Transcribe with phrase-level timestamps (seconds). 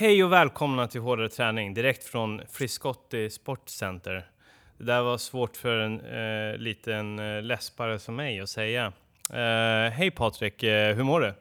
[0.00, 4.30] Hej och välkomna till Hårdare Träning direkt från Friscotti Sportcenter.
[4.78, 8.92] Det där var svårt för en eh, liten eh, läspare som mig att säga.
[9.30, 11.34] Eh, Hej Patrik, eh, hur mår du?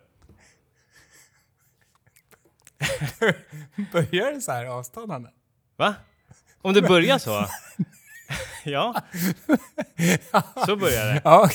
[3.92, 5.30] Börjar det så här avståndande?
[5.76, 5.96] Va?
[6.62, 7.46] Om det börjar så?
[8.64, 9.02] ja,
[10.66, 11.22] så börjar det.
[11.24, 11.50] Ja,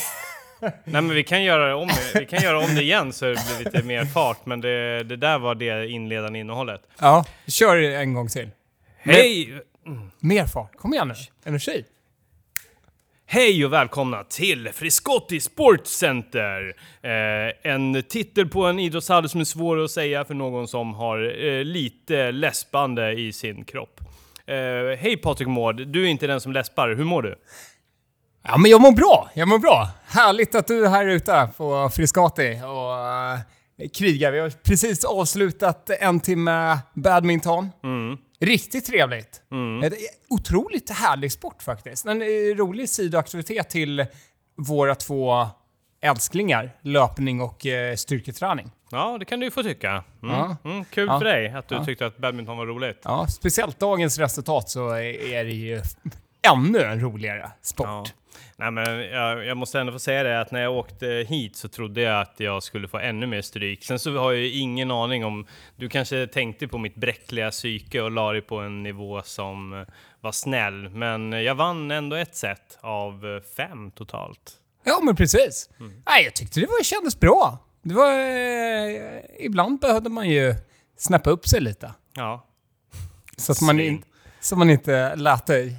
[0.84, 3.30] Nej men vi kan göra det om, vi kan göra om det igen så det
[3.32, 6.80] blir lite mer fart, men det, det där var det inledande innehållet.
[7.00, 7.24] ja.
[7.46, 8.50] kör en gång till.
[8.98, 9.60] Hej!
[10.20, 10.76] Mer fart.
[10.76, 11.14] Kom igen nu.
[11.44, 11.84] Energi.
[13.26, 16.74] Hej och välkomna till Friscotti Sportcenter!
[17.02, 21.44] Eh, en titel på en idrottshall som är svår att säga för någon som har
[21.44, 24.00] eh, lite läspande i sin kropp.
[24.46, 24.56] Eh,
[24.98, 26.88] Hej Patrik Mård, du är inte den som läspar.
[26.88, 27.34] Hur mår du?
[28.44, 29.30] Ja, men jag mår bra.
[29.34, 29.88] Jag mår bra.
[30.06, 32.90] Härligt att du är här ute på Friscati och
[33.84, 34.32] uh, krigar.
[34.32, 37.70] Vi har precis avslutat en timme badminton.
[38.40, 39.42] Riktigt trevligt.
[39.82, 39.92] Är
[40.30, 42.06] otroligt härlig sport faktiskt.
[42.06, 44.06] En eh, rolig sidoaktivitet till
[44.56, 45.46] våra två
[46.02, 48.70] älsklingar, löpning och uh, styrketräning.
[48.90, 49.90] Ja, det kan du ju få tycka.
[49.90, 50.04] Mm.
[50.36, 50.56] Ja.
[50.64, 51.18] Mm, kul Ja.
[51.18, 51.84] för dig att du Ja.
[51.84, 53.00] tyckte att badminton var roligt.
[53.04, 55.82] Ja, speciellt dagens resultat så är är det ju
[56.52, 58.12] ännu en roligare sport.
[58.56, 61.68] Nej, men jag, jag måste ändå få säga det att när jag åkte hit så
[61.68, 63.84] trodde jag att jag skulle få ännu mer stryk.
[63.84, 65.46] Sen så har jag ju ingen aning om...
[65.76, 69.86] Du kanske tänkte på mitt bräckliga psyke och la dig på en nivå som eh,
[70.20, 70.88] var snäll.
[70.88, 74.52] Men jag vann ändå ett set av eh, fem totalt.
[74.84, 75.70] Ja, men precis.
[75.80, 75.92] Mm.
[76.06, 77.58] Nej, jag tyckte det var, kändes bra.
[77.82, 78.12] Det var...
[78.12, 80.54] Eh, ibland behövde man ju
[80.96, 81.94] snäppa upp sig lite.
[82.16, 82.46] Ja,
[83.36, 84.04] Så att man, in,
[84.40, 85.76] så man inte lät dig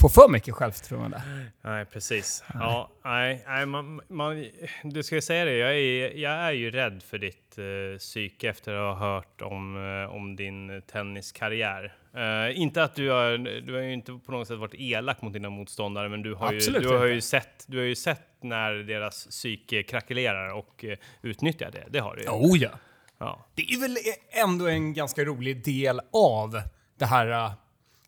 [0.00, 1.22] få för mycket självförtroende.
[1.62, 2.44] nej precis.
[2.54, 4.46] Ja, nej, nej man, man,
[4.82, 8.74] du ska säga det, jag är, jag är ju rädd för ditt eh, psyke efter
[8.74, 11.94] att ha hört om, eh, om din tenniskarriär.
[12.16, 15.32] Eh, inte att du har, du har ju inte på något sätt varit elak mot
[15.32, 18.72] dina motståndare, men du har, ju, du har ju sett, du har ju sett när
[18.72, 21.84] deras psyke krackelerar och eh, utnyttjar det.
[21.90, 22.28] Det har du ju.
[22.28, 22.70] Oh ja.
[23.18, 23.46] Ja.
[23.54, 23.96] Det är väl
[24.44, 26.62] ändå en ganska rolig del av
[26.98, 27.52] det här eh,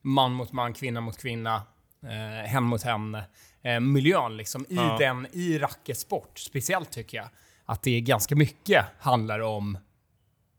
[0.03, 1.62] man mot man, kvinna mot kvinna,
[2.03, 3.17] eh, hen mot hen
[3.63, 3.81] eh,
[4.37, 4.63] liksom.
[4.69, 4.97] I Ja.
[4.99, 7.29] den, i racketsport speciellt tycker jag.
[7.67, 9.79] Att det är ganska mycket handlar om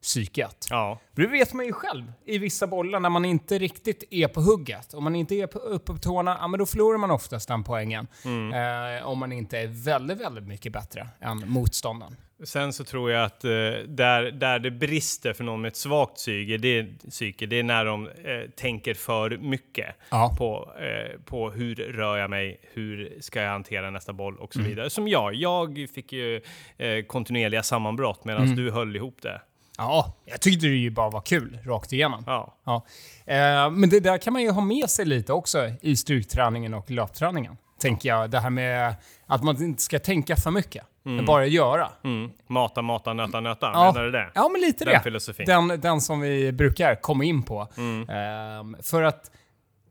[0.04, 0.68] psyket.
[0.70, 1.00] ja.
[1.16, 4.94] Det vet man ju själv i vissa bollar när man inte riktigt är på hugget.
[4.94, 7.64] Om man inte är på, uppe på tårna, ja, men då förlorar man oftast den
[7.64, 8.08] poängen.
[8.54, 12.16] Eh, om man inte är väldigt, väldigt mycket bättre än motståndaren.
[12.44, 13.50] Sen så tror jag att eh,
[13.88, 17.86] där, där det brister för någon med ett svagt psyke, det, psyke, det är när
[17.86, 20.36] de eh, tänker för mycket Ja.
[20.38, 24.60] på, eh, på hur rör jag mig, hur ska jag hantera nästa boll och så
[24.60, 24.70] Mm.
[24.70, 24.90] vidare.
[24.90, 26.42] Som jag, jag fick ju
[26.78, 28.56] eh, kontinuerliga sammanbrott medan Mm.
[28.56, 29.42] du höll ihop det.
[29.84, 32.24] Ja, jag tyckte det ju bara var kul rakt igenom.
[32.28, 32.86] Ja, Ja.
[33.26, 36.92] Eh, men det där kan man ju ha med sig lite också i styrketräningen och
[36.92, 37.58] löpträningen.
[37.80, 38.30] Tänker jag.
[38.32, 38.96] Det här med
[39.28, 40.86] att man inte ska tänka för mycket.
[41.04, 41.90] men Bara göra.
[42.04, 42.32] mm.
[42.48, 43.72] Mata, mata, nöta, nöta.
[43.74, 43.92] Ja.
[43.92, 44.32] Menar du det?
[44.36, 45.00] Ja, men lite Den det.
[45.04, 45.46] filosofin.
[45.46, 47.68] Den, den som vi brukar komma in på.
[47.78, 48.10] Mm.
[48.10, 49.32] Ehm, för att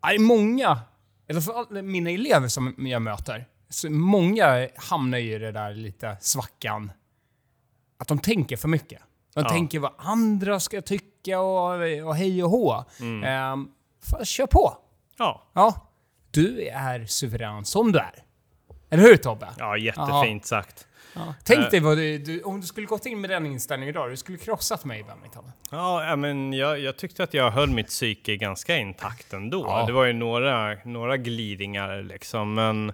[0.07, 0.79] är många,
[1.29, 6.17] eller för mina elever som jag möter, så många hamnar ju i det där lite
[6.21, 6.93] svackan.
[7.99, 9.03] Att de tänker för mycket.
[9.35, 9.49] De Ja.
[9.49, 11.73] tänker vad andra ska tycka och,
[12.07, 12.85] och hej och hå.
[13.01, 13.25] Mm.
[13.25, 13.69] Ehm,
[14.11, 14.77] för, kör på.
[15.19, 15.43] Ja.
[15.53, 15.87] Ja,
[16.31, 18.25] du är suverän som du är.
[18.91, 19.49] Eller hur Tobbe?
[19.59, 20.87] ja, jättefint sagt.
[21.15, 21.35] Ja.
[21.45, 21.71] Tänk Eh.
[21.71, 24.39] dig vad du, du, om du skulle gått in med den inställningen idag, du skulle
[24.39, 25.53] krossat mig i badminton.
[25.71, 29.65] Ja, ja, men jag, jag tyckte att jag höll mitt psyke ganska intakt ändå.
[29.67, 29.87] Ja.
[29.87, 32.93] Det var ju några, några glidningar liksom, men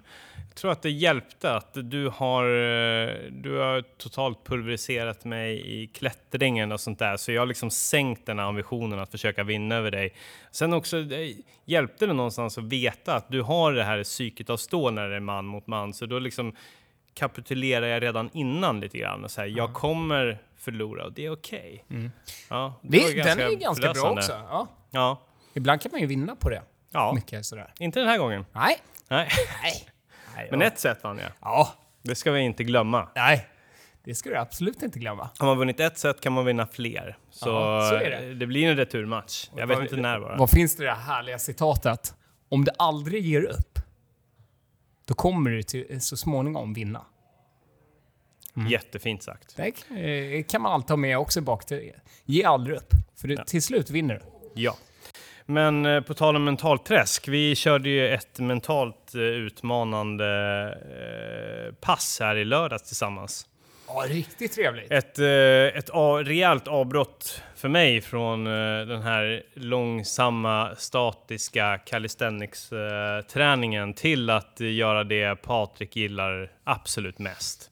[0.49, 5.87] jag tror att det hjälpte att du har, eh, du har totalt pulveriserat mig i
[5.87, 9.75] klättringen och sånt där, så jag har liksom sänkt den här ambitionen att försöka vinna
[9.75, 10.13] över dig.
[10.51, 14.57] Sen också det hjälpte det någonstans att veta att du har det här psyket av
[14.57, 16.55] stål när det är man mot man, så då liksom
[17.13, 21.85] kapitulerar jag redan innan lite grann och säger jag kommer förlora och det är okej.
[22.49, 24.31] Ja, Det, var ju den är ju ganska bra också.
[24.31, 24.67] Ja.
[24.91, 25.21] Ja,
[25.53, 26.61] Ibland kan man ju vinna på det.
[26.91, 27.13] ja.
[27.15, 27.73] Mycket sådär.
[27.79, 28.45] inte den här gången.
[28.53, 28.77] Nej.
[29.07, 29.29] Nej.
[29.63, 29.87] Nej.
[30.51, 31.31] Men ett sätt vann jag.
[31.41, 31.73] Ja.
[32.01, 33.09] Det ska vi inte glömma.
[33.15, 33.47] Nej.
[34.03, 35.29] Det ska du absolut inte glömma.
[35.37, 37.17] Har man vunnit ett set kan man vinna fler.
[37.31, 38.33] Så, Ja, så det.
[38.33, 39.49] det blir en returmatch.
[39.57, 40.37] Jag vet Vad- inte när bara.
[40.37, 42.13] Vad finns det det här härliga citatet?
[42.49, 43.79] Om du aldrig ger upp,
[45.05, 47.05] då kommer du till, så småningom vinna.
[48.69, 49.55] Jättefint sagt.
[49.55, 51.91] Det eh, kan man alltid ha med också bak till
[52.25, 54.61] Ge aldrig upp, för du, till slut vinner du.
[54.61, 54.75] Ja.
[55.49, 60.27] Men eh, på tal om mentalträsk, vi körde ju ett mentalt eh, utmanande
[60.75, 63.47] eh, pass här i lördags tillsammans.
[63.87, 64.91] Ja, riktigt trevligt.
[64.91, 65.19] Ett,
[65.75, 65.89] ett
[66.25, 68.43] rejält avbrott för mig från
[68.87, 77.69] den här långsamma, statiska calisthenics-träningen till att göra det Patrik gillar absolut mest.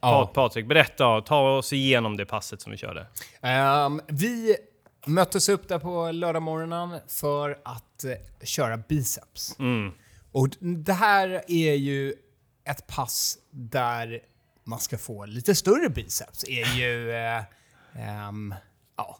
[0.00, 0.30] Ja.
[0.34, 3.06] Pa- Patrik, berätta, ta oss igenom det passet som vi körde.
[3.42, 4.56] Ehm, vi
[5.06, 8.12] möttes upp där på lördagmorgonen för att eh,
[8.42, 9.58] köra biceps.
[9.58, 9.92] Mm.
[10.32, 12.14] Och det här är ju
[12.64, 14.20] ett pass där
[14.64, 16.44] man ska få lite större biceps.
[16.48, 17.42] är ju eh,
[17.96, 18.54] ehm,
[18.96, 19.18] ja,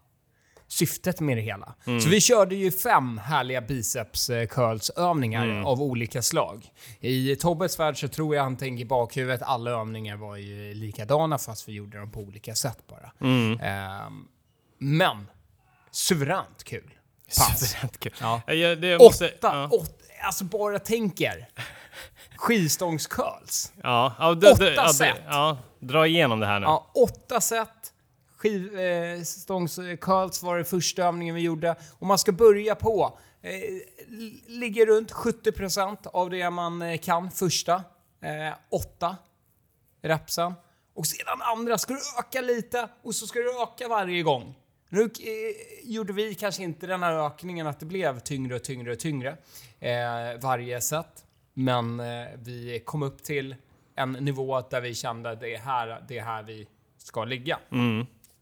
[0.69, 1.75] syftet med det hela.
[1.84, 6.67] Så vi körde ju fem härliga biceps eh, curls övningar av olika slag.
[7.00, 11.38] I Tobbes värld så tror jag han tänker i bakhuvudet alla övningar var ju likadana
[11.38, 13.12] fast vi gjorde dem på olika sätt bara.
[13.61, 14.29] Ehm,
[14.79, 15.26] men
[15.92, 16.90] suveränt kul.
[17.38, 17.76] Pass.
[17.98, 18.12] Kul.
[18.20, 18.42] Ja.
[18.46, 19.68] Jag, det, måste, Åtta, ja.
[19.72, 19.92] åtta,
[20.22, 21.48] alltså bara tänker.
[22.36, 23.72] Skivstångscurls.
[23.82, 25.16] Ja, ja, Åtta ja, d- set.
[25.26, 26.66] Ja, dra igenom det här nu.
[26.66, 27.92] Ja, åtta set.
[28.36, 31.76] Skivstångscurls var det första övningen vi gjorde.
[31.98, 33.50] Och man ska börja på, eh,
[34.46, 37.74] ligger runt 70% av det man eh, kan första.
[38.22, 39.16] Eh, åtta
[40.02, 40.54] repsen.
[40.94, 44.54] Och sedan andra ska du öka lite och så ska du öka varje gång.
[44.92, 45.08] Nu eh,
[45.82, 49.36] gjorde vi kanske inte den här ökningen att det blev tyngre och tyngre och tyngre
[49.80, 51.24] eh, varje set.
[51.54, 53.54] Men eh, vi kom upp till
[53.96, 56.66] en nivå där vi kände att det är här, det är här vi
[56.98, 57.58] ska ligga.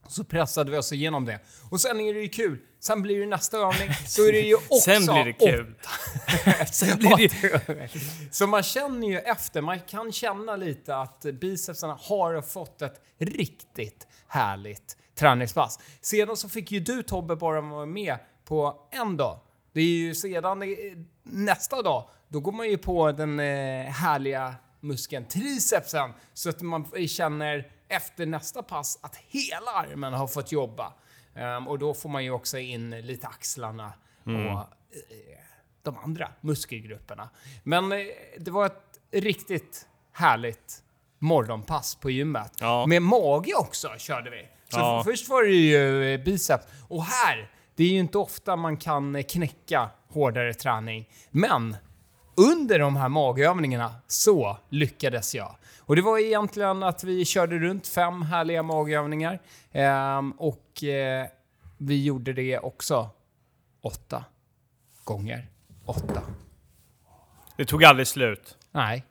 [0.09, 1.39] Så pressade vi oss igenom det.
[1.71, 2.59] Och sen är det ju kul.
[2.81, 3.89] Sen blir det nästa övning.
[4.17, 5.75] Då är det ju också Sen blir det kul.
[6.73, 7.17] Sen blir
[7.77, 7.91] det-
[8.35, 14.07] Så man känner ju efter, man kan känna lite att bicepsarna har fått ett riktigt
[14.29, 15.79] härligt träningspass.
[16.01, 19.41] Sedan så fick ju du Tobbe bara vara med på en dag.
[19.73, 20.69] Det är ju sedan eh,
[21.23, 27.09] nästa dag, då går man ju på den eh, härliga muskeln tricepsen så att man
[27.09, 30.93] känner efter nästa pass att hela armen har fått jobba.
[31.35, 33.93] Ehm, och då får man ju också in lite axlarna
[34.25, 34.67] och eh,
[35.83, 37.31] de andra muskelgrupperna.
[37.63, 37.99] Men eh,
[38.39, 40.83] det var ett riktigt härligt
[41.19, 42.53] morgonpass på gymmet.
[42.61, 42.87] Ja.
[42.87, 44.49] Med mage också körde vi.
[44.71, 45.03] Så Ja.
[45.05, 46.67] först var det ju eh, biceps.
[46.89, 51.09] Och här, det är ju inte ofta man kan eh, knäcka hårdare träning.
[51.31, 51.77] Men
[52.37, 55.57] under de här magövningarna så lyckades jag.
[55.81, 59.39] Och det var egentligen att vi körde runt fem härliga magövningar.
[59.73, 61.27] Ehm, och eh,
[61.79, 63.11] vi gjorde det också
[63.83, 64.25] åtta
[65.05, 65.47] gånger
[65.87, 66.23] åtta.
[67.57, 68.57] Det tog aldrig slut.
[68.73, 69.05] Nej.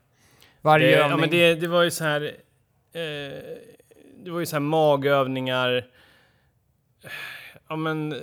[0.61, 1.09] Varje Det, övning.
[1.11, 2.21] ja, men det, det var ju så här...
[2.93, 3.01] Eh,
[4.29, 5.87] det var ju så här magövningar...
[7.67, 8.21] Ja, men...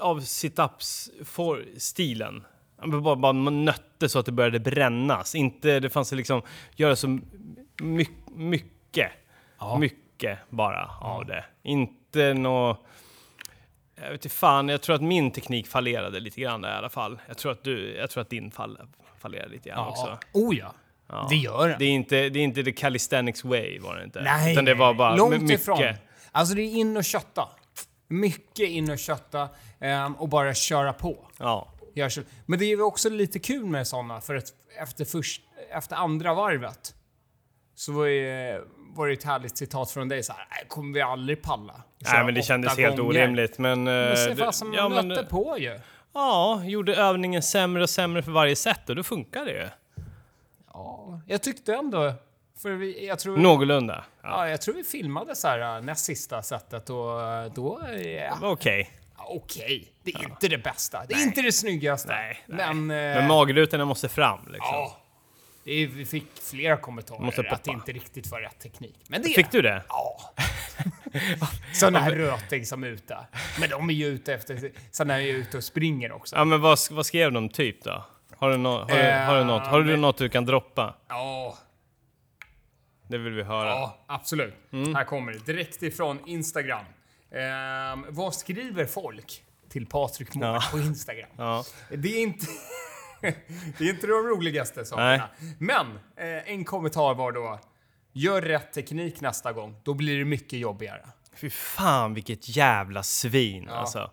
[0.00, 2.44] Av situps-stilen.
[2.86, 5.34] Bara, bara man nötte så att det började brännas.
[5.34, 6.42] Inte, det fanns liksom...
[6.76, 7.20] Göra så
[7.82, 9.10] my, mycket.
[9.58, 9.78] Ja.
[9.78, 11.44] Mycket bara av det.
[11.62, 12.76] Inte nå...
[13.94, 16.90] Jag vet inte fan, jag tror att min teknik fallerade lite grann där i alla
[16.90, 17.18] fall.
[17.28, 18.78] Jag tror att, du, jag tror att din fall,
[19.18, 20.06] fallerade lite grann också.
[20.06, 20.18] ja.
[20.32, 20.74] Oh ja.
[21.08, 21.26] Ja.
[21.30, 21.78] Det gör den.
[21.78, 24.20] Det är inte, det är inte the calisthenics way var det inte.
[24.22, 25.60] Nej, Utan det var bara långt mycket.
[25.60, 25.82] ifrån.
[26.32, 27.48] Alltså det är in och kötta.
[28.08, 29.48] Mycket in och kötta
[29.80, 31.26] ehm, och bara köra på.
[31.38, 31.68] Ja.
[32.46, 34.44] Men det är ju också lite kul med sådana för att
[34.82, 36.94] efter, först, efter andra varvet
[37.74, 38.60] så var, ju,
[38.96, 40.46] var det ett härligt citat från dig så här.
[40.50, 41.82] "Nej, kommer vi aldrig palla.
[42.12, 43.58] Nej men det kändes helt gånger." orimligt.
[43.58, 45.80] Men, eh, Men se det- fasen, ja, man men, nötte på ju.
[46.14, 49.68] ja, gjorde övningen sämre och sämre för varje set och då funkar det ju.
[50.78, 52.14] Ja, jag tyckte ändå...
[52.62, 53.36] För vi, jag tror...
[53.36, 54.04] Någorlunda.
[54.22, 54.28] Ja.
[54.28, 57.80] Ja, jag tror vi filmade så här äh, näst sista sättet och äh, då...
[57.84, 58.90] Ja, Det var Okej.
[59.16, 61.04] Okej, det är inte det bästa.
[61.08, 62.08] Det är inte det snyggaste.
[62.08, 62.74] Nej, nej.
[62.74, 62.90] Men...
[62.90, 64.58] eh, Men magrutorna måste fram liksom.
[64.74, 64.96] Ja.
[65.64, 68.96] Det vi fick flera kommentarer Måste att det inte riktigt var rätt teknik.
[69.08, 69.28] Men det...
[69.28, 69.82] Fick du det?
[69.88, 70.34] Ja.
[71.74, 73.18] Sådana här röting som är ute.
[73.60, 74.70] Men de är ju ute efter...
[74.90, 76.36] Sådana är ute och springer också.
[76.36, 78.04] Ja men vad, vad skrev de typ då?
[78.38, 79.66] Har du, nå- har, du, har du något?
[79.66, 80.94] Har du men- något du kan droppa?
[81.08, 81.58] Ja,
[83.08, 83.68] Det vill vi höra.
[83.68, 84.54] ja absolut.
[84.72, 84.94] Mm.
[84.94, 85.46] Här kommer det.
[85.46, 86.84] Direkt ifrån Instagram.
[87.32, 90.62] Ehm, vad skriver folk till Patrik Mård Ja.
[90.70, 91.28] på Instagram?
[91.36, 91.64] Ja.
[91.90, 92.46] Det är inte...
[93.78, 95.28] det är inte de roligaste sakerna.
[95.58, 97.58] Men eh, en kommentar var då...
[98.12, 101.06] Gör rätt teknik nästa gång, då blir det mycket jobbigare.
[101.34, 104.10] Fy fan vilket jävla svin alltså.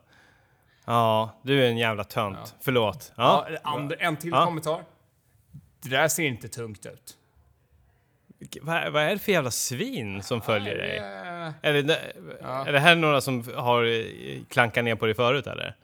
[0.85, 2.55] Ja, du är en jävla tönt.
[2.61, 3.11] Förlåt.
[3.15, 3.89] Ja, Ja.
[3.99, 4.45] en till Ja.
[4.45, 4.83] kommentar.
[5.81, 7.17] Det där ser inte tungt ut.
[8.61, 10.97] Vad, vad är det för jävla svin som följer dig?
[11.61, 11.99] Är det,
[12.67, 15.75] är det här några som har eh, klankat ner på dig förut eller?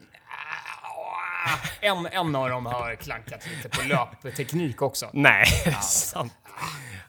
[1.79, 5.09] En, en av dem har klankat lite på löpteknik också.
[5.13, 6.33] Nej, är det sant?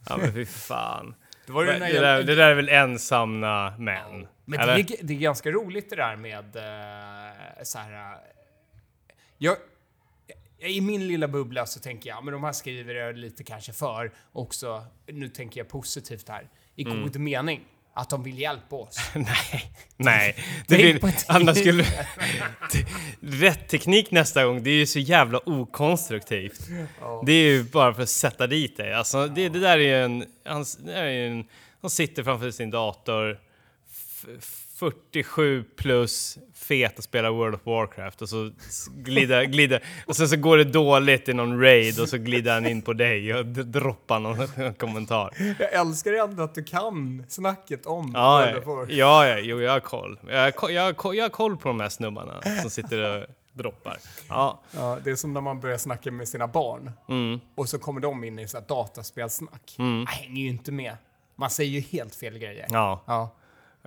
[0.09, 1.15] Ja men fy fan.
[1.53, 4.27] Det, var ju det, där, det där är väl ensamma män?
[4.45, 7.93] Men det är, det är ganska roligt det där med eh, så här.
[8.13, 8.19] eh,
[9.39, 9.57] jag,
[10.59, 14.13] I min lilla bubbla så tänker jag, men de här skriver jag lite kanske för
[14.33, 17.03] också, nu tänker jag positivt här, i Mm.
[17.03, 17.65] god mening.
[17.95, 18.99] Att de vill hjälpa oss.
[19.15, 20.37] Nej, nej.
[20.67, 21.85] Det vill, annars skulle...
[23.21, 26.61] Rätt teknik nästa gång, det är ju så jävla okonstruktivt.
[27.27, 28.95] Det är ju bara för att sätta dit dig.
[28.95, 30.25] Alltså, det, det där är ju en...
[30.45, 31.45] Han, det är en,
[31.81, 33.39] han sitter framför sin dator,
[34.83, 38.51] 47 plus, fet och spelar World of Warcraft och så
[38.91, 42.67] glider, glider och sen så går det dåligt i någon raid och så glider han
[42.67, 45.31] in på dig och droppar någon kommentar.
[45.59, 48.93] Jag älskar ändå att du kan snacket om Ja, World of ja, Warcraft.
[48.99, 50.19] ja, ja, jo, jag har koll.
[50.29, 53.99] Jag har, jag, har, jag har koll på de här snubbarna som sitter och droppar.
[54.29, 57.79] Ja, Ja, det är som när man börjar snacka med sina barn mm, och så
[57.79, 59.75] kommer de in i så här dataspelsnack.
[59.77, 60.97] Jag hänger ju inte med.
[61.37, 62.67] Man säger ju helt fel grejer.
[62.71, 63.05] ja.
[63.07, 63.35] Ja.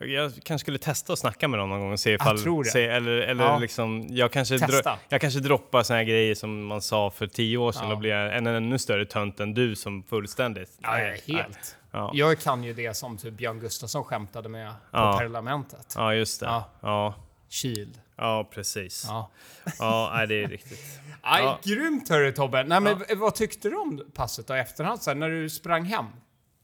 [0.02, 2.40] Jag kanske skulle testa att snacka med dem någon gång och se ifall...
[2.40, 2.70] tror det.
[2.70, 3.58] Se, eller eller Ja.
[3.60, 7.58] liksom, jag kanske, dro, jag kanske droppar såna här grejer som man sa för tio
[7.58, 7.84] år sedan.
[7.84, 7.90] Ja.
[7.90, 10.70] Då blir jag en ännu större tönt än du som fullständigt.
[10.82, 10.90] Ja,
[11.28, 11.78] helt.
[11.92, 12.12] Ja.
[12.14, 15.18] Jag kan ju det som typ Björn Gustafsson skämtade med på Ja.
[15.20, 15.94] Parlamentet.
[15.98, 16.46] Ja, just det.
[16.46, 16.70] Ja.
[16.82, 17.14] Ja,
[17.50, 18.00] Shield.
[18.16, 19.06] ja precis.
[19.08, 19.32] Ja,
[19.80, 20.26] Ja.
[20.30, 21.00] det är riktigt.
[21.22, 21.60] Aj, Ja.
[21.64, 22.64] Grymt hörru Tobbe.
[22.64, 26.06] Nej, men v- Vad tyckte du om passet då efterhand sen när du sprang hem?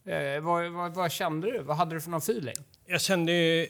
[0.05, 1.59] Eh, vad, vad, vad kände du?
[1.63, 2.55] Vad hade du för någon feeling?
[2.91, 3.67] Jag kände ju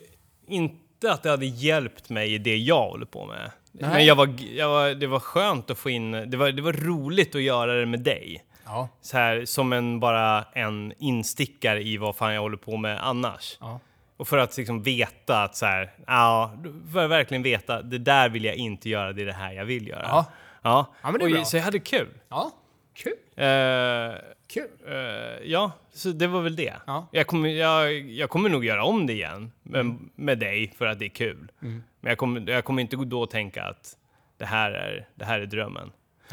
[0.48, 3.52] inte att det hade hjälpt mig i det jag håller på med.
[3.72, 3.90] Nej.
[3.94, 6.74] Men jag var, jag var, det var skönt att få in, det var, det var
[6.74, 8.44] roligt att göra det med dig.
[8.66, 8.90] Ja.
[9.02, 13.58] Så här, som en, bara en instickare i vad fan jag håller på med annars.
[13.60, 13.80] Ja.
[14.18, 16.54] Och för att liksom veta att så här, ja,
[16.94, 19.66] för att verkligen veta, det där vill jag inte göra, det är det här jag
[19.66, 20.06] vill göra.
[20.08, 20.26] Ja.
[20.64, 21.46] Ja, Ja, men det är och, bra.
[21.46, 22.10] så jag hade kul.
[22.30, 22.52] Ja.
[22.96, 23.14] Kul.
[23.36, 24.16] Eh,
[24.54, 24.70] Kul.
[24.88, 24.96] Eh,
[25.44, 26.74] ja, så det var väl det.
[26.88, 27.08] Ja.
[27.12, 31.00] Jag, kommer, jag, jag kommer nog göra om det igen med, med dig för att
[31.00, 31.52] det är kul.
[31.60, 33.98] Men jag kommer, jag kommer inte då tänka att
[34.38, 35.92] det här är, det här är drömmen.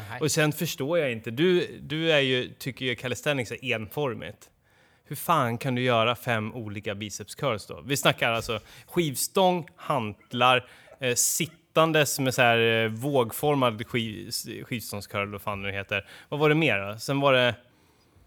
[0.09, 0.21] Nej.
[0.21, 4.49] Och sen förstår jag inte, du, du är ju, tycker ju calisthenics är enformigt.
[5.05, 7.81] Hur fan kan du göra fem olika biceps curls då?
[7.81, 11.15] Vi snackar alltså skivstång, hantlar, eh,
[11.79, 14.31] sittandes med så här eh, vågformad skiv,
[14.65, 16.05] skivstångscurl, vad fan nu heter.
[16.29, 16.97] Vad var det mer då?
[16.99, 17.55] Sen var det,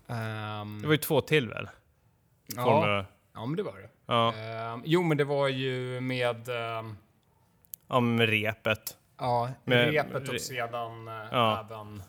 [0.08, 1.68] Ehm, det var ju två till väl?
[2.56, 2.88] Former.
[2.88, 3.04] ja.
[3.34, 3.88] ja, men det var det.
[4.06, 6.48] Ja, Ehm, jo, men det var ju med...
[6.48, 6.96] ehm,
[7.88, 8.96] ja med repet.
[9.18, 11.60] ja, Med- repet och sedan eh, Ja.
[11.70, 12.02] även...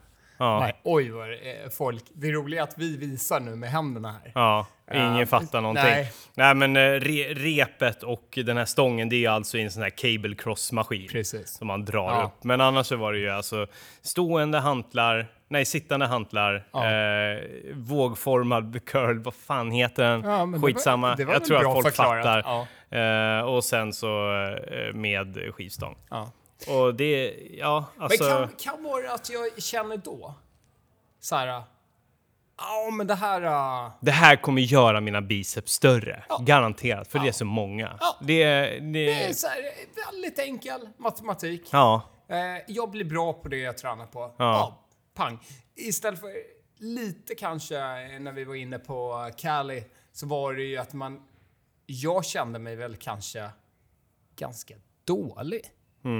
[0.43, 2.03] Ja, Nej, oj vad är folk.
[2.13, 4.31] Det är roliga att vi visar nu med händerna här.
[4.35, 4.65] ja.
[4.93, 5.83] ingen Ja, fattar någonting.
[5.85, 6.11] nej.
[6.35, 9.83] Nej, men eh, re, repet och den här stången, det är alltså i en sån
[9.83, 11.07] här cable cross-maskin.
[11.11, 11.49] Precis.
[11.57, 12.23] som man drar Ja.
[12.37, 12.43] upp.
[12.43, 13.67] Men annars så var det ju alltså
[14.01, 16.91] stående hantlar, nej sittande hantlar, Ja.
[16.91, 17.39] eh,
[17.75, 20.23] vågformad curl, vad fan heter den?
[20.23, 22.23] Ja, men det Skitsamma, var- det var jag tror att folk förklarat.
[22.45, 23.39] fattar.
[23.39, 25.95] Eh, och sen så eh, med skivstång.
[26.09, 26.31] Ja.
[26.67, 28.23] Och det, ja alltså...
[28.23, 30.33] Men kan, kan vara att jag känner då,
[31.19, 31.47] så här,
[32.57, 33.41] ja men det här,
[33.85, 36.37] äh, Det här kommer göra mina biceps större, Ja.
[36.41, 37.33] garanterat, för det är Ja.
[37.33, 37.97] så många.
[37.99, 38.17] Ja.
[38.21, 39.61] Det, det, det är så här,
[40.11, 41.67] väldigt enkel matematik.
[41.71, 44.19] ja, Eh, jag blir bra på det jag tränar på.
[44.19, 44.33] Ja.
[44.37, 44.83] Ja.
[45.13, 45.39] pang.
[45.75, 46.29] Istället för
[46.77, 51.21] lite kanske eh, när vi var inne på Cali så var det ju att man,
[51.85, 53.49] jag kände mig väl kanske
[54.35, 54.73] ganska
[55.05, 55.61] dålig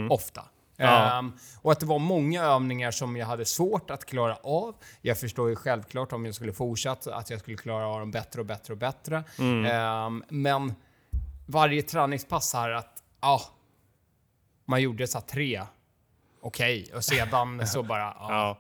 [0.10, 0.44] ofta.
[0.78, 1.20] Ja.
[1.20, 4.76] Ehm, och att det var många övningar som jag hade svårt att klara av.
[5.02, 8.40] Jag förstår ju självklart om jag skulle fortsätta att jag skulle klara av dem bättre
[8.40, 9.24] och bättre och bättre.
[9.40, 10.74] Ehm, men
[11.46, 13.42] varje träningspass här att, ja,
[14.66, 15.62] man gjorde så tre.
[16.42, 18.16] Okej, och sedan så bara, ja.
[18.30, 18.60] ja.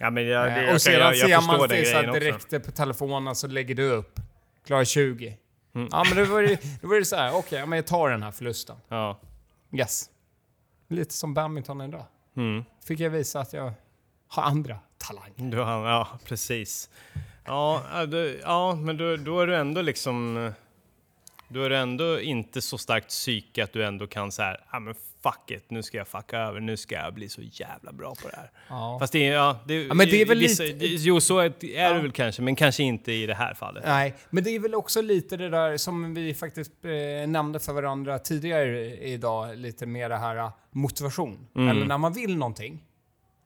[0.00, 2.08] Ja, men jag, det, och sedan jag, jag, ser jag förstår man det så här
[2.08, 2.20] också.
[2.20, 4.20] direkt på telefonen så lägger du upp.
[4.66, 5.38] Klarar 20.
[5.74, 5.88] Mm.
[5.92, 8.10] Ja men då var det, då var det så här, okej, ja, men jag tar
[8.10, 8.76] den här förlusten.
[8.88, 9.20] Ja.
[9.72, 10.10] Yes.
[10.88, 12.04] Lite som badminton idag.
[12.36, 12.64] Mm.
[12.84, 13.72] Fick jag visa att jag
[14.28, 15.50] har andra talanger.
[15.50, 16.90] Du har, ja, precis.
[17.44, 20.52] Ja, du, ja men då, då är du ändå liksom...
[21.48, 24.78] Då är du ändå inte så starkt psyke att du ändå kan så här, ja
[24.78, 24.94] men
[25.24, 28.28] fuck it, nu ska jag fucka över, nu ska jag bli så jävla bra på
[28.28, 28.50] det här.
[28.68, 28.96] Ja.
[29.00, 31.64] Fast det är, ja, det, men det är väl vissa, lite- det, Jo, så är,
[31.64, 31.92] är Ja.
[31.92, 33.84] det väl kanske, men kanske inte i det här fallet.
[33.86, 37.72] Nej, men det är väl också lite det där som vi faktiskt eh, nämnde för
[37.72, 41.46] varandra tidigare idag, lite mer det här eh, motivation.
[41.56, 41.68] Mm.
[41.68, 42.84] Eller när man vill någonting,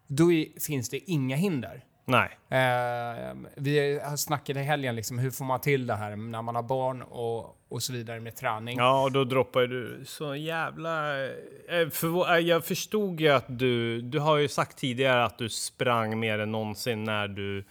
[0.06, 1.84] då är, finns det inga hinder.
[2.08, 2.38] Nej.
[2.48, 6.54] Eh, vi har snackat i helgen, liksom, hur får man till det här när man
[6.54, 8.78] har barn och, och så vidare med träning.
[8.78, 11.24] Ja, och då droppar du så jävla...
[11.24, 11.30] eh,
[11.68, 14.00] Förvå- eh, jag förstod ju att du...
[14.00, 17.64] Du har ju sagt tidigare att du sprang mer än någonsin när du...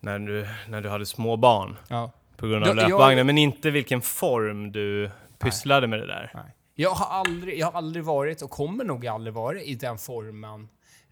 [0.00, 1.76] När du, när du hade små barn.
[1.88, 2.12] Ja.
[2.36, 6.30] på grund av löpvagnen, men inte vilken form du pysslade med det där.
[6.34, 6.54] Nej.
[6.74, 10.68] Jag har, aldrig, jag har aldrig varit och kommer nog aldrig vara i den formen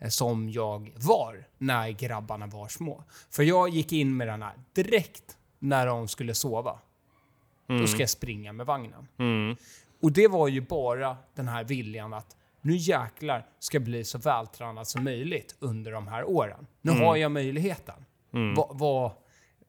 [0.09, 3.05] som jag var när grabbarna var små.
[3.31, 6.79] För jag gick in med den här direkt när de skulle sova.
[7.67, 9.09] Då ska jag springa med vagnen.
[9.19, 9.57] Mm.
[10.03, 14.19] Och det var ju bara den här viljan att nu jäklar ska jag bli så
[14.19, 16.67] vältränad som möjligt under de här åren.
[16.83, 18.05] Nu har jag möjligheten.
[18.57, 19.11] Va, vad,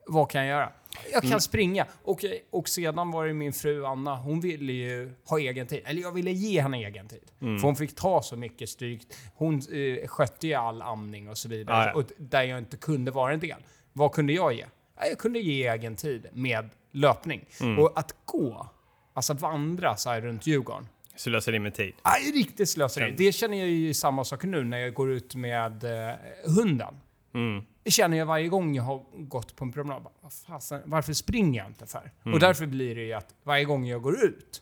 [0.07, 0.71] vad kan jag göra?
[1.11, 1.85] Jag kan springa.
[2.03, 5.81] Och, och sedan var det min fru Anna, hon ville ju ha egen tid.
[5.85, 7.31] Eller jag ville ge henne egen tid.
[7.39, 9.01] För hon fick ta så mycket stryk.
[9.35, 11.85] Hon eh, skötte ju all amning och så vidare.
[11.85, 11.93] Ja.
[11.93, 13.57] Och där jag inte kunde vara en del.
[13.93, 14.65] Vad kunde jag ge?
[14.99, 17.45] Ja, Jag kunde ge egen tid med löpning.
[17.79, 18.69] Och att gå,
[19.13, 20.87] alltså vandra så här runt Djurgården.
[21.15, 21.93] Slöseri med tid.
[22.01, 23.13] Aj, riktigt slöseri.
[23.17, 26.93] Det känner jag ju samma sak nu när jag går ut med eh, hunden.
[27.33, 27.63] Mm.
[27.83, 30.03] Det känner jag varje gång jag har gått på en promenad.
[30.21, 32.11] Vad fasen, varför springer jag inte för?
[32.25, 32.33] Mm.
[32.33, 34.61] Och därför blir det ju att varje gång jag går ut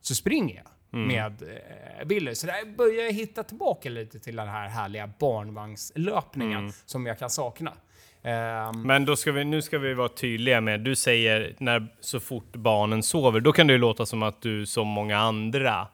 [0.00, 1.08] så springer jag Mm.
[1.08, 2.34] med eh, Billy.
[2.34, 6.72] Så där börjar jag hitta tillbaka lite till den här härliga barnvagnslöpningen Mm.
[6.86, 7.72] som jag kan sakna.
[8.22, 12.20] Ehm, Men då ska vi, nu ska vi vara tydliga med, du säger när så
[12.20, 15.88] fort barnen sover, då kan det ju låta som att du som många andra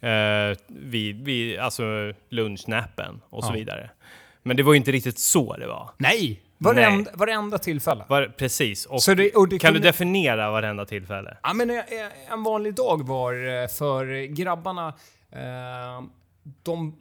[0.00, 3.54] eh, vid, vid alltså lunchnäppen och så Ja.
[3.54, 3.90] vidare.
[4.42, 5.90] Men det var ju inte riktigt så det var.
[5.98, 6.42] nej!
[6.62, 8.04] Varenda, varenda tillfälle.
[8.08, 8.86] var precis.
[8.86, 11.36] Och Så det- och det kan du kunde- definiera varenda tillfälle?
[11.42, 11.76] Ja, men eh,
[12.30, 14.88] en vanlig dag var eh, för grabbarna,
[15.32, 16.02] eh,
[16.62, 16.96] de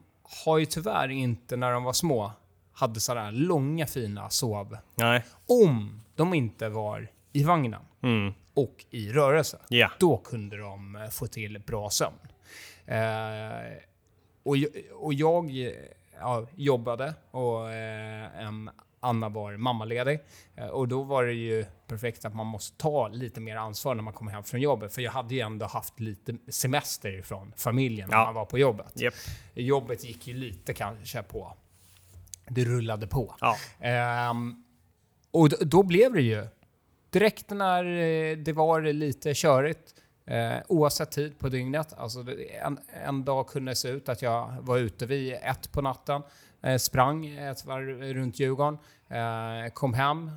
[0.46, 2.32] har ju tyvärr inte när de var små,
[2.74, 4.78] hade sådär långa fina sov.
[4.96, 5.26] Nej.
[5.48, 8.34] Om de inte var i vagnen Mm.
[8.54, 9.58] och i rörelse.
[9.68, 9.92] Ja.
[10.00, 12.16] Då kunde de eh, få till bra sömn.
[12.86, 12.98] Eh,
[14.44, 15.72] och, jag- och jag eh,
[16.20, 18.50] ja, jobbade och eh,
[19.02, 20.20] Anna var mammaledig.
[20.56, 24.04] Eh, och då var det ju perfekt att man måste ta lite mer ansvar när
[24.04, 24.94] man kommer hem från jobbet.
[24.94, 28.26] För jag hade ju ändå haft lite semester från familjen när Ja.
[28.26, 29.02] man var på jobbet.
[29.02, 29.14] Japp.
[29.54, 31.58] Jobbet gick ju lite kanske på...
[32.52, 33.36] Det rullade på.
[33.40, 33.56] Ja.
[33.80, 34.64] Ehm,
[35.32, 36.48] och då blev det ju
[37.10, 39.96] direkt när eh, det var lite körigt,
[40.30, 41.94] eh, oavsett tid på dygnet.
[41.98, 42.26] Alltså
[42.62, 46.22] en, en dag kunde det se ut att jag var ute vid ett på natten,
[46.62, 50.32] eh, sprang ett varv runt Djurgården, eh, kom hem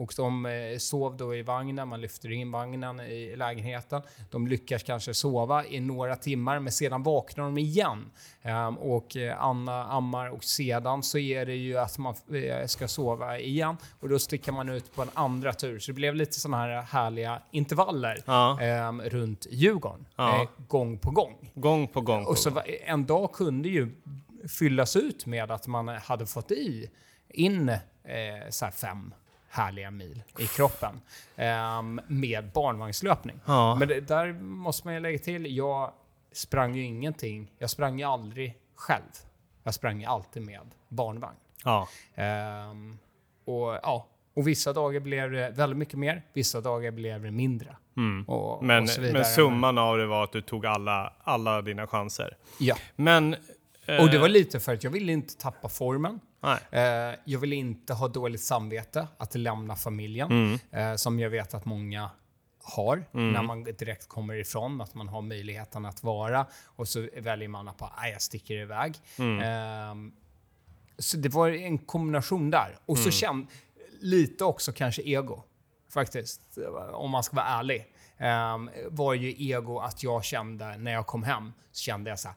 [0.00, 4.02] och de eh, sov då i vagnen, man lyfter in vagnen i lägenheten.
[4.30, 8.10] De lyckas kanske sova i några timmar, men sedan vaknar de igen.
[8.42, 12.88] Ehm, och eh, Anna ammar och sedan så är det ju att man eh, ska
[12.88, 15.78] sova igen och då sticker man ut på en andra tur.
[15.78, 18.60] Så det blev lite sådana här härliga intervaller Ja.
[18.60, 20.46] ehm, runt Djurgården, Ja.
[20.68, 21.50] gång på gång.
[21.54, 22.24] Gång på gång.
[22.24, 23.88] På Och så en dag kunde ju
[24.58, 26.90] fyllas ut med att man hade fått i
[27.28, 27.78] in eh,
[28.50, 29.14] så här fem
[29.50, 31.00] härliga mil i kroppen
[31.36, 33.40] ehm, med barnvagnslöpning.
[33.46, 33.74] Ja.
[33.74, 35.92] Men det, där måste man ju lägga till, jag
[36.32, 37.52] sprang ju ingenting.
[37.58, 39.02] Jag sprang ju aldrig själv.
[39.62, 41.36] Jag sprang ju alltid med barnvagn.
[41.64, 41.88] Ja.
[42.14, 42.98] Ehm,
[43.44, 47.68] och, ja, och vissa dagar blev det väldigt mycket mer, vissa dagar blev det mindre.
[47.70, 48.24] Och, Mm.
[48.66, 49.14] Men, och så vidare.
[49.18, 52.36] men summan av det var att du tog alla, alla dina chanser.
[52.58, 52.76] Ja.
[52.96, 53.36] Men...
[53.86, 56.20] eh, Och det var lite för att jag ville inte tappa formen.
[56.40, 56.58] Nej.
[56.70, 60.58] Eh, jag ville inte ha dåligt samvete att lämna familjen, Mm.
[60.70, 62.10] eh, som jag vet att många
[62.62, 67.48] har när man direkt kommer ifrån, att man har möjligheten att vara och så väljer
[67.48, 68.94] man att bara, "Nej, jag sticker iväg.
[69.18, 69.40] Mm.
[69.40, 70.12] Ehm,
[70.98, 72.78] så det var en kombination där.
[72.86, 73.04] Och Mm.
[73.04, 73.46] så kände
[74.00, 75.42] lite också kanske ego,
[75.92, 76.58] faktiskt,
[76.92, 77.86] om man ska vara ärlig.
[78.54, 82.28] Um, var ju ego att jag kände när jag kom hem, så kände jag så
[82.28, 82.36] här!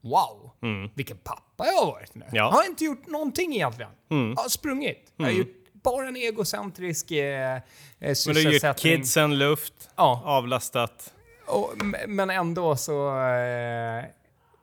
[0.00, 0.50] Wow,
[0.94, 2.24] vilken pappa jag har varit nu.
[2.24, 2.36] Mm.
[2.36, 2.42] Ja.
[2.44, 3.90] Jag har inte gjort någonting egentligen.
[4.10, 4.28] Mm.
[4.36, 5.12] Jag har sprungit.
[5.16, 7.60] Jag har gjort bara en egocentrisk eh, eh,
[7.98, 8.96] Men du har sysselsättning.
[8.96, 10.22] kidsen luft, Ja.
[10.24, 11.14] avlastat.
[11.46, 11.72] Och,
[12.08, 14.04] men ändå så eh,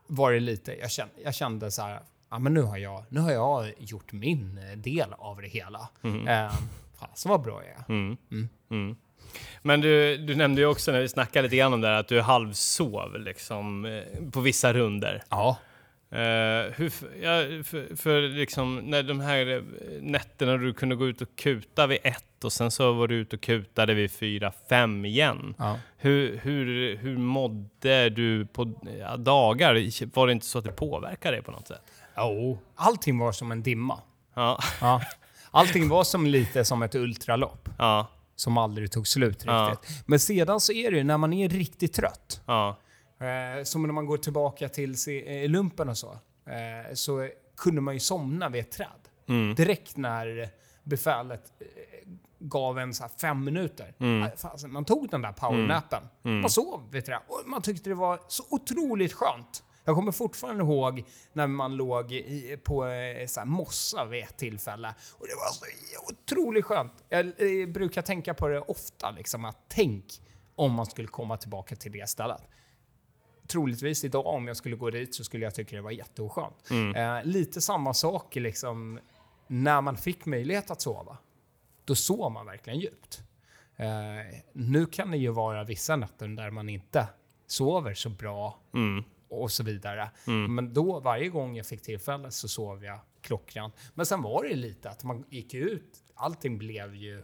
[0.07, 1.99] var det lite, jag kände, jag kände så här,
[2.31, 5.89] ja men nu har jag, nu har jag gjort min eh, del av det hela.
[6.03, 6.27] Mm.
[6.27, 6.53] Eh,
[7.15, 8.15] så vad bra jag är.
[9.61, 12.07] Men du, du nämnde ju också när vi snackade lite grann om det här att
[12.07, 15.23] du halvsov liksom eh, på vissa runder.
[15.29, 15.57] Ja.
[16.11, 19.61] Eh, hur, ja, för, för liksom när de här eh,
[20.01, 23.35] nätterna du kunde gå ut och kuta vid ett och sen så var du ute
[23.35, 25.55] och kutade vid fyra, fem igen.
[25.57, 25.79] ja.
[25.97, 29.73] Hur, hur, hur mådde du på ja, dagar?
[30.15, 31.81] Var det inte så att det påverkade dig på något sätt?
[32.17, 32.59] Jo.
[32.75, 33.99] Allting var som en dimma.
[34.33, 35.01] Ja, Ja.
[35.51, 37.69] Allting var som lite som ett ultralopp.
[37.77, 40.03] ja, Som aldrig tog slut riktigt.
[40.05, 42.41] Men sedan så är det ju när man är riktigt trött.
[43.19, 46.11] Eh, som när man går tillbaka till eh, lumpen och så.
[46.45, 48.87] Eh, så kunde man ju somna vid ett träd.
[49.27, 49.55] Mm.
[49.55, 50.49] Direkt när
[50.83, 51.65] befälet eh,
[52.39, 53.93] gav en så fem minuter.
[53.99, 54.23] Mm.
[54.23, 56.03] Äh, Fasen, man tog den där powernappen.
[56.21, 57.21] Man sov, vet du det.
[57.27, 59.63] Och man tyckte det var så otroligt skönt.
[59.83, 61.03] Jag kommer fortfarande ihåg
[61.33, 64.95] när man låg i, på eh, så här mossa vid ett tillfälle.
[65.17, 65.65] Och det var så
[66.13, 66.93] otroligt skönt.
[67.09, 70.05] Jag eh, brukar tänka på det ofta, liksom, att tänk
[70.55, 72.41] om man skulle komma tillbaka till det stället
[73.49, 76.71] troligtvis idag om jag skulle gå dit så skulle jag tycka det var jätteoskönt.
[76.95, 78.99] Eh, lite samma sak liksom
[79.47, 81.17] när man fick möjlighet att sova.
[81.85, 83.23] Då sov man verkligen djupt.
[83.75, 83.87] Eh,
[84.53, 87.07] nu kan det ju vara vissa nätter där man inte
[87.47, 89.03] sover så bra Mm.
[89.29, 90.11] och så vidare.
[90.49, 93.73] Men då, varje gång jag fick tillfälle så sov jag klockrent.
[93.93, 97.23] Men sen var det lite att man gick ut, allting blev ju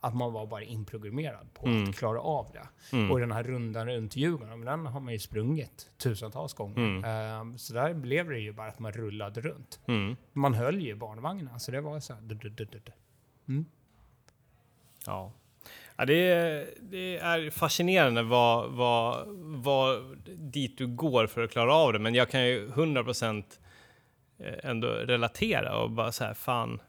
[0.00, 2.96] att man var bara inprogrammerad på att klara av det.
[3.12, 7.06] Och den här rundan runt Djurgården, men den har man ju sprungit tusentals gånger.
[7.06, 9.80] Ehm, så där blev det ju bara att man rullade runt.
[9.86, 10.16] Mm.
[10.32, 12.20] Man höll ju barnvagnen, så det var så här...
[12.20, 12.92] du.
[15.06, 15.32] Ja.
[15.96, 19.24] Ja, det, är, det är fascinerande vad, vad,
[19.62, 21.98] vad dit du går för att klara av det.
[21.98, 23.44] Men jag kan ju 100%
[24.62, 26.80] ändå relatera och bara så här, fan,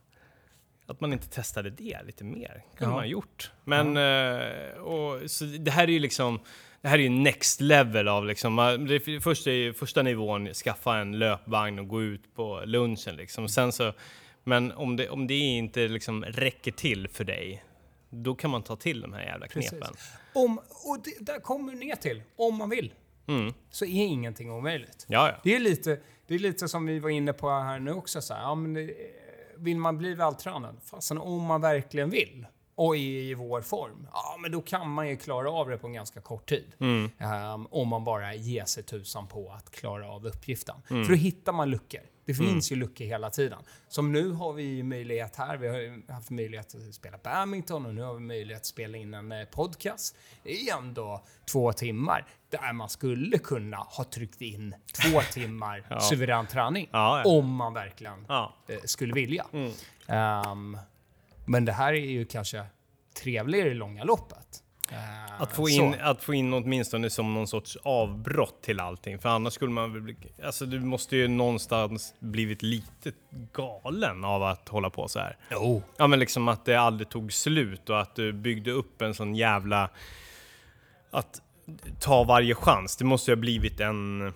[0.91, 2.63] att man inte testade det lite mer.
[2.75, 2.87] kunde Ja.
[2.89, 3.51] man ha gjort.
[3.63, 6.39] Men, eh, och, så det här är ju liksom,
[6.81, 8.55] det här är ju next level av liksom,
[8.89, 13.49] det första, är första nivån, skaffa en löpvagn och gå ut på lunchen liksom.
[13.49, 13.93] Sen så,
[14.43, 17.63] men om det, om det inte liksom räcker till för dig,
[18.09, 19.79] då kan man ta till de här jävla knepen.
[19.81, 20.11] Precis.
[20.33, 22.93] Om, och det, där kommer ner till, om man vill,
[23.27, 23.53] Mm.
[23.69, 25.05] så är ingenting omöjligt.
[25.07, 25.39] Ja, ja.
[25.43, 28.21] Det är lite, det är lite som vi var inne på här nu också.
[28.21, 28.93] Så här, ja, men det,
[29.61, 30.77] vill man bli vältränad?
[30.83, 32.45] Fasen, om man verkligen vill
[32.75, 35.87] och är i vår form, ja men då kan man ju klara av det på
[35.87, 36.73] en ganska kort tid.
[37.19, 40.75] Ehm, om man bara ger sig tusan på att klara av uppgiften.
[40.87, 42.01] För då hittar man luckor.
[42.25, 43.59] Det finns ju luckor hela tiden.
[43.87, 48.01] Som nu har vi möjlighet här, vi har haft möjlighet att spela badminton och nu
[48.01, 50.15] har vi möjlighet att spela in en eh, podcast.
[50.43, 56.47] Det är ändå två timmar där man skulle kunna ha tryckt in två timmar suverän
[56.47, 56.89] träning.
[56.91, 57.29] Ja, ja.
[57.31, 58.53] Om man verkligen Ja.
[58.67, 59.45] eh, skulle vilja.
[59.53, 59.71] Mm.
[60.07, 60.77] Ehm,
[61.45, 62.65] men det här är ju kanske
[63.23, 64.63] trevligare i långa loppet.
[64.91, 64.97] Ehm,
[65.39, 65.71] Att få, så.
[65.83, 69.19] in, att få in åtminstone som någon sorts avbrott till allting.
[69.19, 70.15] För annars skulle man väl bli...
[70.43, 73.11] Alltså du måste ju någonstans blivit lite
[73.53, 75.37] galen av att hålla på så här.
[75.51, 75.83] Jo.
[75.97, 79.35] Ja men liksom att det aldrig tog slut och att du byggde upp en sån
[79.35, 79.89] jävla...
[81.11, 81.41] Att
[81.99, 82.95] ta varje chans.
[82.97, 84.33] Det måste ju ha blivit en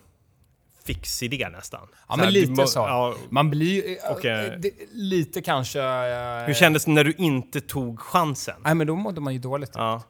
[0.83, 1.87] fix idé nästan.
[1.91, 2.79] Ja, Så men här, lite må- så.
[2.79, 3.95] Ja, Man blir ju...
[3.97, 5.79] eh, Och, eh, det, lite kanske...
[5.81, 8.55] eh, hur kändes det när du inte tog chansen?
[8.63, 9.71] Nej, men då mådde man ju dåligt.
[9.73, 10.01] Ja.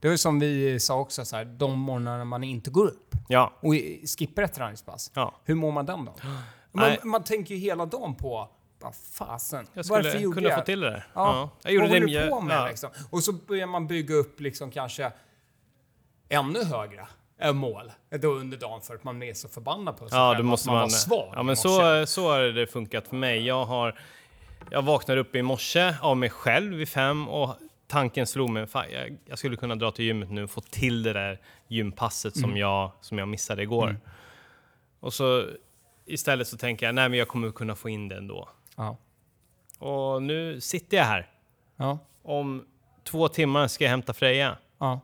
[0.00, 3.52] Det är som vi sa också, så här, de morgnarna man inte går upp Ja.
[3.60, 3.74] och
[4.18, 5.10] skippar ett träningspass.
[5.14, 5.34] Ja.
[5.44, 6.14] Hur mår man den dagen?
[6.72, 8.48] Man, man tänker ju hela dagen på,
[8.80, 10.58] vad fasen, Jag skulle varför gjorde kunna jag?
[10.58, 11.06] få till det där.
[11.14, 11.50] Ja.
[11.62, 12.66] Jag gjorde Vad det håller du på med ja.
[12.68, 12.90] liksom?
[13.10, 15.12] Och så börjar man bygga upp liksom kanske
[16.28, 17.06] ännu högre
[17.54, 20.40] mål då under dagen för att man är så förbannad på sig Ja, själv då
[20.40, 20.82] att måste man, man...
[20.82, 23.46] var svag ja, men så, så har det funkat för mig.
[23.46, 23.98] Jag har...
[24.70, 28.84] Jag vaknade upp i morse av mig själv vid fem och tanken slog mig, fan,
[28.92, 32.44] jag, jag skulle kunna dra till gymmet nu och få till det där gympasset som,
[32.44, 32.56] Mm.
[32.56, 33.96] jag, som jag missade igår.
[35.00, 35.44] Och så
[36.06, 38.48] istället så tänker jag, nej men jag kommer kunna få in det ändå.
[38.76, 38.96] Ja.
[39.78, 41.30] Och nu sitter jag här.
[41.76, 41.98] Ja.
[42.22, 42.66] Om
[43.04, 44.56] två timmar ska jag hämta Freja.
[44.78, 45.00] Ja.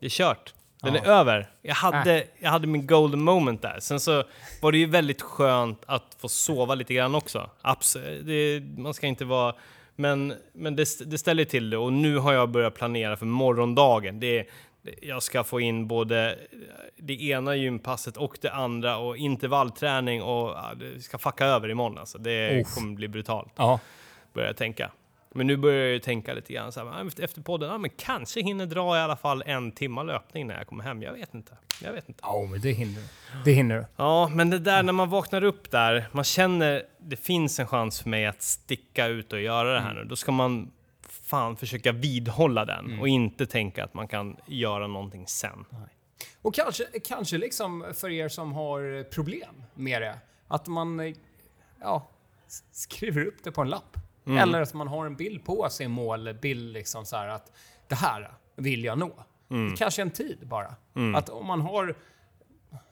[0.00, 0.54] Det är kört.
[0.82, 1.00] Den Ja.
[1.00, 1.50] är över.
[1.62, 3.80] Jag hade, jag hade min golden moment där.
[3.80, 4.24] Sen så
[4.62, 7.50] var det ju väldigt skönt att få sova lite grann också.
[7.62, 9.54] Abs det, man ska inte vara...
[9.96, 14.20] Men, men det, det ställer till det och nu har jag börjat planera för morgondagen.
[14.20, 14.46] Det,
[15.02, 16.38] jag ska få in både
[16.96, 22.18] det ena gympasset och det andra och intervallträning och det ska fucka över imorgon alltså.
[22.18, 22.74] Det Uff.
[22.74, 23.80] kommer bli brutalt, Ja.
[24.32, 24.90] börjar jag tänka.
[25.34, 27.90] Men nu börjar jag ju tänka lite grann så här, "Ah, efter- podden, ja, men
[27.96, 31.02] kanske hinner dra i alla fall en timma löpning när jag kommer hem.
[31.02, 31.56] Jag vet inte.
[31.82, 32.20] Jag vet inte.
[32.22, 33.02] Ja, men det hinner.
[33.44, 33.86] Det hinner du.
[33.96, 38.00] Ja, men det där när man vaknar upp där, man känner det finns en chans
[38.00, 40.04] för mig att sticka ut och göra det här nu.
[40.04, 40.72] Då ska man
[41.22, 45.64] fan försöka vidhålla den och inte tänka att man kan göra någonting sen.
[46.42, 51.14] Och kanske, kanske liksom för er som har problem med det, att man
[51.80, 52.08] ja,
[52.72, 53.96] skriver upp det på en lapp.
[54.24, 57.52] Eller att man har en bild på sin målbild, liksom så här att
[57.88, 59.24] det här vill jag nå.
[59.48, 60.74] Det kanske en tid bara.
[61.16, 61.94] Att om man har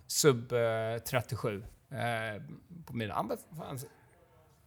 [0.07, 2.43] sub eh, 37 eh,
[2.87, 3.27] på mina...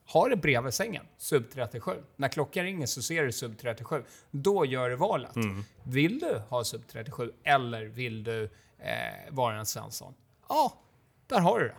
[0.06, 1.92] Har det bredvid sängen, sub 37.
[2.16, 4.04] När klockan ringer så ser du sub 37.
[4.32, 5.32] Då gör du valet.
[5.84, 8.44] Vill du ha sub 37 eller vill du
[8.78, 8.90] eh,
[9.30, 10.14] vara en Svensson?
[10.50, 10.74] Ja,
[11.28, 11.76] där har du det.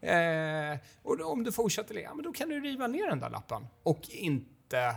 [0.00, 3.30] Eh, och då, om du fortsätter ja, men då kan du riva ner den där
[3.30, 4.96] lappen och inte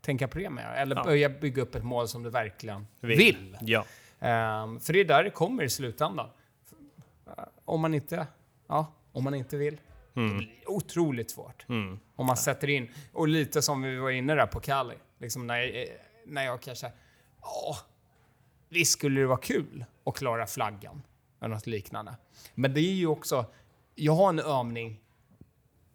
[0.00, 0.82] tänka på det med.
[0.82, 1.04] Eller Ja.
[1.04, 3.18] börja bygga upp ett mål som du verkligen Vill.
[3.18, 3.56] vill.
[3.60, 3.84] Ja.
[4.20, 6.30] Ehm, för det är där det kommer i slutändan.
[7.64, 8.26] Om man inte,
[8.66, 9.80] ja, om man inte vill.
[10.14, 11.66] Det blir otroligt svårt.
[11.68, 11.98] Mm.
[12.16, 14.94] Om man sätter in, och lite som vi var inne där på Kali.
[15.18, 15.88] Liksom när, jag-
[16.26, 16.92] när jag kanske,
[17.42, 17.76] ja,
[18.68, 21.02] visst skulle det vara kul att klara flaggan.
[21.40, 22.16] Eller något liknande.
[22.54, 23.46] Men det är ju också,
[23.94, 25.00] jag har en övning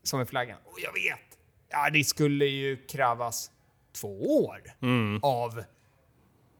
[0.03, 0.57] som är flaggan.
[0.65, 1.37] Och jag vet,
[1.69, 3.51] ja det skulle ju krävas
[3.91, 4.61] två år
[5.21, 5.63] av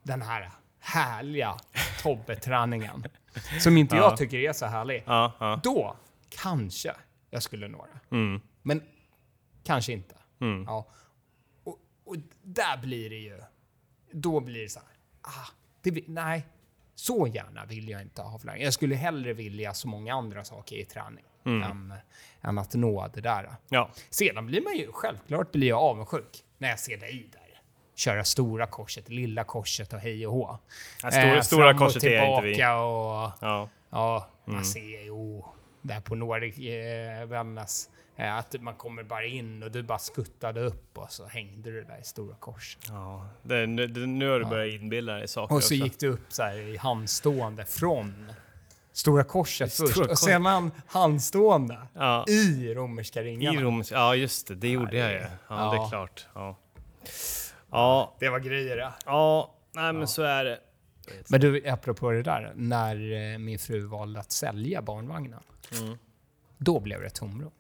[0.04, 1.58] den här härliga
[2.02, 3.04] Tobbe-träningen.
[3.60, 4.02] Som inte Ja.
[4.02, 5.04] jag tycker är så härlig.
[5.06, 5.60] Ja, ja.
[5.64, 5.98] Då
[6.30, 6.96] kanske
[7.30, 8.16] jag skulle nå det.
[8.16, 8.42] Mm.
[8.62, 8.82] Men
[9.64, 10.16] kanske inte.
[10.42, 10.64] Mm.
[10.64, 10.88] Ja.
[11.64, 13.42] Och, och där blir det ju...
[14.12, 14.90] Då blir det så här...
[15.22, 15.48] Ah,
[15.82, 16.46] det blir, nej,
[17.04, 18.62] så gärna vill jag inte ha flaggan.
[18.64, 21.94] Jag skulle hellre vilja så många andra saker i träning än,
[22.42, 23.56] än att nå det där.
[23.70, 23.90] ja.
[24.10, 27.40] Sedan blir man ju självklart blir jag avundsjuk när jag ser dig där.
[27.96, 30.58] Köra stora korset, lilla korset och hej och hå.
[31.04, 32.54] Ja, stora- stora fram och korset är inte vi.
[32.54, 32.58] och...
[32.60, 33.70] ja.
[33.90, 35.42] Ja, ser ju
[35.82, 40.62] där på Nordic eh, Wellness eh, att man kommer bara in och du bara skuttade
[40.62, 42.82] upp och så hängde du där i Stora Korset.
[42.88, 43.28] ja.
[43.44, 45.86] Det, nu, det, nu har du börjat inbilla dig saker Och så också.
[45.86, 48.32] gick du upp så i handstående från
[48.92, 52.26] Stora Korset Stora först och Kors- sedan handstående Ja.
[52.28, 53.62] i romerska I ringarna.
[53.62, 55.20] Rom, ja just det, det gjorde jag ju.
[55.20, 55.72] Ja, ja.
[55.72, 56.28] det är klart.
[56.36, 56.58] Ja,
[57.72, 58.94] ja, Det var grejer det.
[59.06, 60.60] ja nej men så är det.
[61.30, 65.40] Men du, apropå det där, när eh, min fru valde att sälja barnvagnen,
[65.82, 65.98] Mm.
[66.58, 67.52] då blev det tomrum.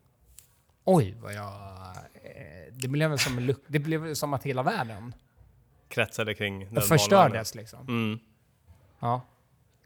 [0.84, 1.46] Oj, vad jag...
[2.24, 5.13] Eh, det blev som, en luck- det blev som att hela världen
[5.88, 7.80] Kretsade kring den förstördes liksom.
[7.88, 8.19] Mm.
[9.00, 9.22] Ja.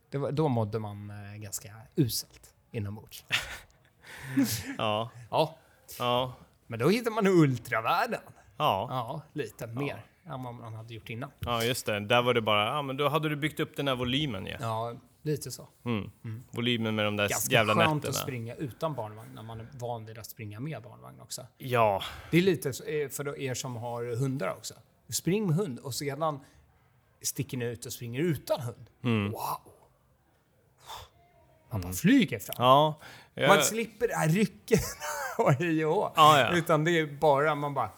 [0.09, 3.25] Det var, då mådde man eh, ganska uselt inombords.
[4.77, 5.57] Ja, Ja.
[5.99, 6.33] ja,
[6.67, 8.21] Men då hittar man ultravärlden.
[8.57, 11.31] ja, Ja, lite mer än vad man hade gjort innan.
[11.39, 11.99] ja, just det.
[11.99, 14.51] Där var det bara, ja men då hade du byggt upp den här volymen ju.
[14.51, 14.57] Ja.
[14.59, 14.95] Ja,
[15.27, 15.67] lite så.
[15.85, 16.11] Mm.
[16.51, 18.09] Volymen med de där Ganska jävla skönt nätterna.
[18.09, 21.47] att springa utan barnvagn när man är van vid att springa med barnvagn också.
[21.57, 24.73] Ja, Det är lite eh, för er som har hundar också.
[25.09, 26.39] Spring med hund och sedan
[27.21, 28.89] sticker ni ut och springer utan hund.
[29.03, 29.31] Mm.
[29.31, 29.71] Wow!
[31.71, 32.55] Man bara flyger fram.
[32.57, 32.99] ja.
[33.33, 34.81] Jag, Man slipper det här rycket
[35.37, 36.11] och hej och.
[36.15, 36.57] Ja, ja.
[36.57, 37.89] Utan det är bara, man bara,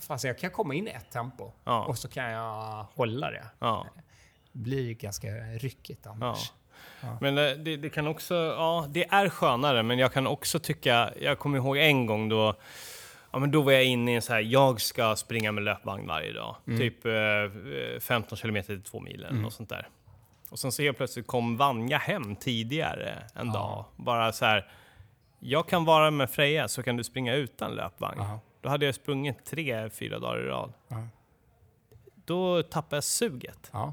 [0.00, 1.84] fast jag kan komma in i ett tempo Ja.
[1.84, 3.44] och så kan jag hålla det.
[3.58, 3.86] ja.
[4.52, 6.52] Det blir ganska ryckigt annars.
[7.20, 11.10] Men eh, det, det kan också, ja, det är skönare, men jag kan också tycka,
[11.20, 12.54] jag kommer ihåg en gång då,
[13.30, 16.06] ja men då var jag inne i en så här, jag ska springa med löpvagn
[16.06, 16.56] varje dag.
[16.78, 19.88] Typ eh, 15 kilometer till två mil eller något sånt där.
[20.50, 23.84] Och sen så helt plötsligt kom Vanja hem tidigare en dag.
[23.96, 24.70] Bara så här,
[25.40, 28.18] jag kan vara med Freja så kan du springa utan löpvagn.
[28.20, 28.40] Ja.
[28.60, 30.72] Då hade jag sprungit tre, fyra dagar i rad.
[30.88, 31.08] Ja.
[32.24, 33.70] Då tappade jag suget.
[33.72, 33.92] Ja.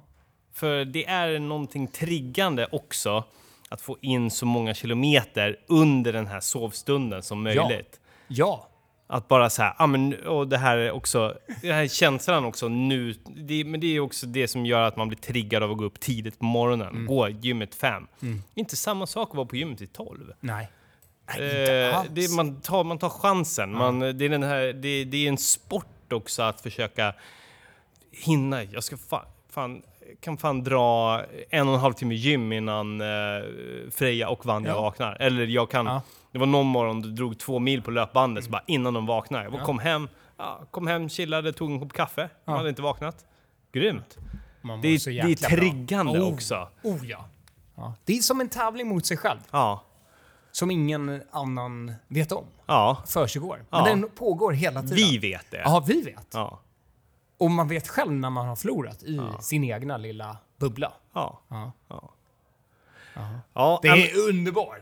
[0.54, 3.24] För det är någonting triggande också
[3.70, 8.00] att få in så många kilometer under den här sovstunden som möjligt.
[8.28, 8.68] ja.
[9.08, 12.68] Att bara så här, ah, men, och det här är också, den här känslan också
[12.68, 15.78] nu, det, men det är också det som gör att man blir triggad av att
[15.78, 17.06] gå upp tidigt på morgonen, Mm.
[17.06, 18.08] gå gymmet fem.
[18.56, 20.34] Inte samma sak att vara på gymmet vid tolv.
[20.40, 20.68] Nej.
[21.38, 23.74] Nej, Eh, det, man, tar, man tar chansen.
[23.74, 27.14] Man, det, är den här, det, det är en sport också att försöka
[28.12, 28.64] hinna.
[28.64, 29.82] Jag ska fan, fan,
[30.20, 33.08] kan fan dra en och en halv timme gym innan eh,
[33.92, 34.82] Freja och Vanja Ja.
[34.82, 35.18] vaknar.
[35.20, 35.86] Eller jag kan...
[35.86, 36.02] Ja.
[36.32, 39.44] Det var någon morgon du drog två mil på löpbandet så bara innan de vaknar.
[39.44, 40.08] Jag bara kom hem,
[40.72, 42.30] kom hem, chillade, tog en kopp kaffe.
[42.46, 43.26] De hade inte vaknat.
[43.74, 44.18] Grymt.
[44.82, 46.34] Det är, det är triggande Oh.
[46.34, 46.68] också.
[46.84, 47.26] Oh ja.
[47.76, 47.94] ja.
[48.06, 49.40] Det är som en tävling mot sig själv.
[49.52, 49.84] Ja.
[50.52, 52.46] Som ingen annan vet om.
[52.66, 53.04] Ja.
[53.08, 53.58] Försiggår.
[53.70, 53.86] Men Ja.
[53.86, 54.96] den pågår hela tiden.
[54.98, 55.62] Vi vet det.
[55.66, 56.28] Ja, vi vet.
[56.34, 56.60] Ja.
[57.42, 60.94] Och man vet själv när man har förlorat i sin egna lilla bubbla.
[61.14, 61.42] Ja.
[61.48, 61.72] Ja.
[61.88, 62.14] Ja.
[63.14, 63.30] Ja.
[63.54, 64.82] Ja, Det är underbart.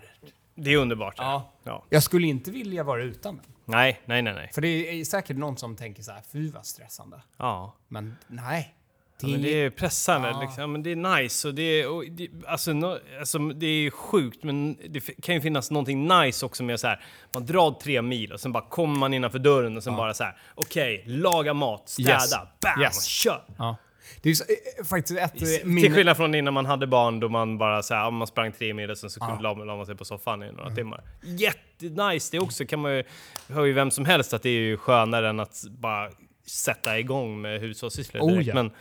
[0.56, 1.16] det är underbart.
[1.18, 1.52] Ja.
[1.64, 1.84] Ja.
[1.90, 3.46] Jag skulle inte vilja vara utan den.
[3.66, 4.50] Nej, nej, nej, nej.
[4.54, 7.22] För det är säkert någon som tänker så här, fy vad stressande.
[7.38, 7.74] Ja.
[7.88, 8.76] Men nej.
[9.22, 10.42] Det Ja, det är pressande, Ja.
[10.42, 10.62] liksom.
[10.62, 11.48] Ja, men det är nice.
[11.48, 15.42] Och det, är, och det, alltså, no, alltså, det är sjukt, men det kan ju
[15.42, 17.04] finnas någonting nice också med så här.
[17.34, 20.24] Man drar tre mil och sen bara kommer man innanför dörren och sen bara så
[20.24, 20.38] här.
[20.56, 22.32] Okej, laga mat, städa, Yes.
[22.62, 23.06] bam, Yes.
[23.06, 23.44] kör!
[23.58, 23.76] Ja.
[24.22, 24.44] Det är så,
[24.80, 25.96] eh, faktiskt ett eh, Till minne...
[25.96, 28.74] skillnad från innan man hade barn då man bara så här, ja, man sprang tre
[28.74, 29.28] mil och sen så Ja.
[29.28, 31.02] kunde la, man sig på soffan i några timmar.
[31.24, 32.30] Jättenice!
[32.32, 33.04] Det också kan man ju,
[33.50, 36.10] hör ju vem som helst att det är ju skönare än att bara
[36.46, 38.48] sätta igång med hushållssysslor Oh, direkt.
[38.48, 38.54] ja.
[38.54, 38.72] Men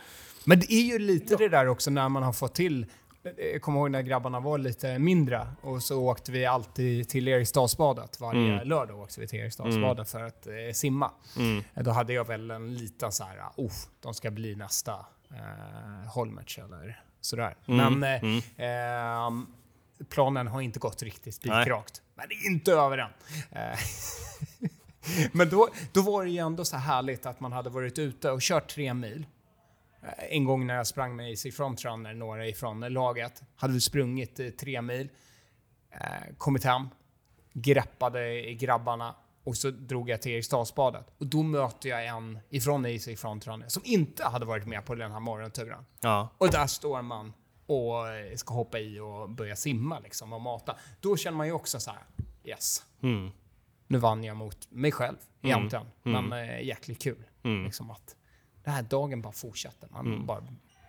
[0.45, 2.85] Men det är ju lite det där också när man har fått till
[3.51, 8.19] jag kommer ihåg när grabbarna var lite mindre och så åkte vi alltid till Eriksdalsbadet.
[8.19, 8.67] Varje Mm.
[8.67, 11.11] lördag åkte vi till Eriksdalsbadet för att eh, simma.
[11.37, 11.63] Mm.
[11.73, 13.71] Eh, Då hade jag väl en liten så här, oh,
[14.01, 17.55] de ska bli nästa eh, Holmertz eller sådär.
[17.67, 18.41] Mm, Men eh, mm.
[18.57, 19.45] ehm,
[20.09, 22.01] planen har inte gått riktigt spikrakt.
[22.15, 23.11] Men det är inte över än.
[23.51, 23.79] Eh,
[25.31, 28.31] Men då, då var det ju ändå så här härligt att man hade varit ute
[28.31, 29.25] och kört tre mil.
[30.03, 34.39] Eh, En gång när jag sprang med Easy Frontrunner, några ifrån laget, hade vi sprungit
[34.39, 35.09] eh, tre mil,
[35.91, 36.87] eh, kommit hem,
[37.53, 41.05] greppade i grabbarna och så drog jag till Eriksdalsbadet.
[41.17, 45.11] Och då möter jag en ifrån Easy Frontrunner som inte hade varit med på den
[45.11, 45.85] här morgonturen.
[46.01, 46.29] Ja.
[46.37, 47.33] Och där står man
[47.65, 48.05] och
[48.39, 50.75] ska hoppa i och börja simma liksom och mata.
[51.01, 51.99] Då känner man ju också så här,
[52.43, 53.31] yes, Mm.
[53.87, 55.85] nu vann jag mot mig själv egentligen.
[56.05, 56.25] Mm.
[56.29, 57.23] Men eh, jäkligt kul.
[57.43, 57.65] Mm.
[57.65, 58.15] Liksom att
[58.69, 59.89] den här dagen bara fortsätter.
[59.91, 60.43] Man bara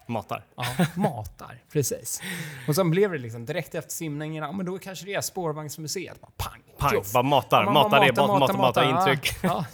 [0.06, 0.44] Matar.
[0.56, 0.64] ja,
[0.94, 1.58] matar.
[1.72, 2.22] Precis.
[2.68, 6.20] Och sen blev det liksom direkt efter simningen, ja men då kanske det är spårvagnsmuseet.
[6.20, 7.12] Bara pang, Pang, tjoff.
[7.12, 9.36] bara matar, man matar det, matar, matar, matar, ja, intryck.
[9.42, 9.64] Ja.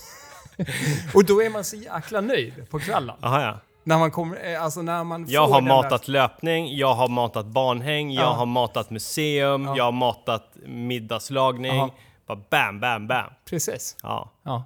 [1.14, 3.16] Och då är man så jäkla nöjd på kvällen.
[3.22, 3.58] Jaha, ja.
[3.84, 8.12] När man kommer, eh, alltså när man Jag har matat löpning, jag har matat barnhäng,
[8.12, 8.32] jag Ja.
[8.32, 9.76] har matat museum, Ja.
[9.76, 11.76] jag har matat middagslagning.
[11.76, 11.90] Jaha.
[12.26, 13.06] Bara bam, bam, bam.
[13.08, 13.38] Där.
[13.50, 13.96] Precis.
[14.02, 14.30] Ja.
[14.42, 14.64] Ja.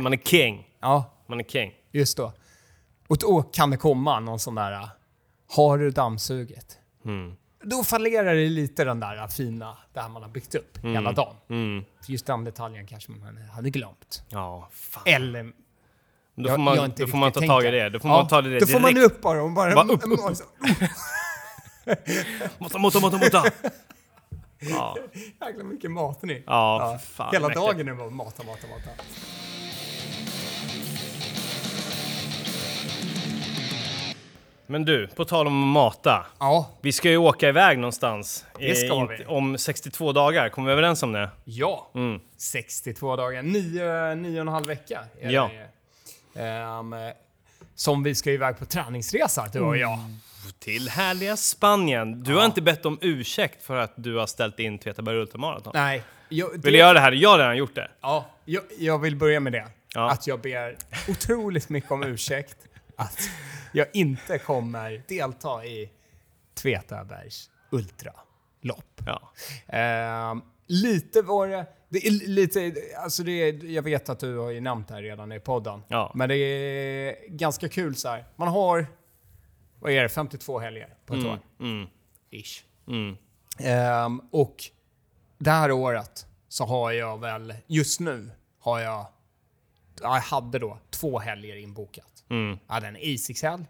[0.00, 0.66] Man är king.
[0.80, 1.72] ja, Man är king.
[1.92, 2.32] just då.
[3.10, 4.88] Och då kan det komma någon sån där,
[5.54, 6.78] har du dammsugit?
[7.04, 7.36] Mm.
[7.62, 11.36] Då fallerar det lite den där fina, det här man har byggt upp hela dagen.
[11.50, 11.84] Mm.
[12.04, 14.24] För Just den detaljen kanske man hade glömt.
[14.28, 15.02] Ja, fan.
[15.06, 15.52] Eller Då
[16.36, 17.88] jag- får man, jag inte då får man ta tag i det.
[17.88, 18.72] Då får Ja, man ta det Då direkt.
[18.72, 19.74] får man upp bara och bara...
[19.74, 20.38] Bara upp, upp, upp.
[22.58, 23.44] Mota, mota, mota, mota.
[24.58, 24.96] Ja,
[25.40, 26.42] Jäkla mycket mat ni.
[26.46, 27.28] ja, för fan.
[27.32, 27.66] Hela mäktigt.
[27.66, 28.90] dagen är bara mata, mata, mata.
[34.70, 36.26] Men du, på tal om att mata.
[36.38, 38.44] Ja, Vi ska ju åka iväg någonstans.
[38.58, 39.24] Det ska Eh, vi.
[39.26, 40.48] Om 62 dagar.
[40.48, 41.30] Kommer vi överens om det?
[41.44, 41.90] ja.
[41.94, 42.20] Mm.
[42.36, 45.00] 62 dagar, nio, nio och en halv vecka.
[45.20, 45.50] Är Ja.
[46.34, 46.40] det.
[46.42, 46.94] Ehm,
[47.74, 49.98] som vi ska iväg på träningsresa, du och jag.
[50.58, 52.22] Till härliga Spanien.
[52.24, 52.46] Du har Ja.
[52.46, 55.72] inte bett om ursäkt för att du har ställt in Tvetaberg Ultramaraton.
[55.74, 57.12] Nej, jag, Vill du göra det här?
[57.12, 57.90] Jag har redan gjort det.
[58.00, 59.66] Ja, jag, jag vill börja med det.
[59.94, 60.10] Ja.
[60.10, 60.76] Att jag ber
[61.08, 62.56] otroligt mycket om ursäkt
[63.00, 63.30] att
[63.72, 65.90] jag inte kommer delta i
[66.54, 69.00] Tvetabergs ultralopp.
[69.06, 69.32] Ja.
[69.66, 71.66] Ehm, lite var det...
[71.88, 75.02] Det är lite, alltså det är, jag vet att du har ju nämnt det här
[75.02, 75.82] redan i podden.
[75.88, 76.12] Ja.
[76.14, 78.24] Men det är ganska kul så här.
[78.36, 78.86] Man har,
[79.78, 81.38] vad är det, 52 helger på ett år.
[81.60, 81.88] Mm.
[82.30, 82.64] Ish.
[82.88, 83.16] Mm.
[83.58, 84.56] Ehm, och
[85.38, 89.06] det här året så har jag väl, just nu har jag,
[90.02, 92.09] jag hade då två helger inbokat.
[92.30, 92.58] Mm.
[92.66, 93.64] Jag hade en Asics-helg,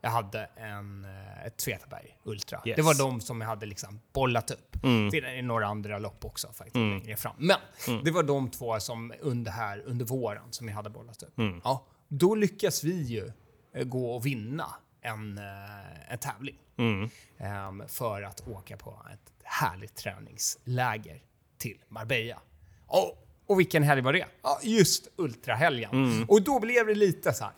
[0.00, 2.62] jag hade en uh, Tvetaberg Ultra.
[2.66, 2.76] Yes.
[2.76, 4.84] Det var de som jag hade liksom bollat upp.
[4.84, 5.10] Mm.
[5.10, 6.98] Det är några andra lopp också faktiskt Mm.
[6.98, 7.34] längre fram.
[7.38, 7.56] Men
[8.04, 11.38] det var de två som under här under våren som jag hade bollat upp.
[11.38, 11.60] Mm.
[11.64, 13.32] Ja, då lyckas vi ju
[13.74, 14.66] eh, gå och vinna
[15.00, 16.58] en, eh, en tävling.
[16.76, 17.10] Mm.
[17.38, 21.22] Ehm, för att åka på ett härligt träningsläger
[21.58, 22.40] till Marbella.
[22.86, 24.26] Och, och vilken helg var det?
[24.42, 25.90] Ja, just ultrahelgen.
[25.90, 26.24] Mm.
[26.28, 27.52] Och då blev det lite så här.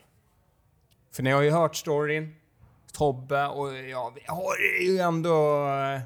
[1.14, 2.34] För ni har ju hört storyn.
[2.92, 6.00] Tobbe och jag, vi har ju ändå eh,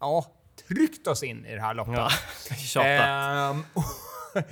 [0.00, 0.26] ja,
[0.68, 1.94] tryckt oss in i det här loppet.
[1.94, 2.10] Ja.
[2.56, 2.90] Tjatat.
[2.90, 3.64] Ehm,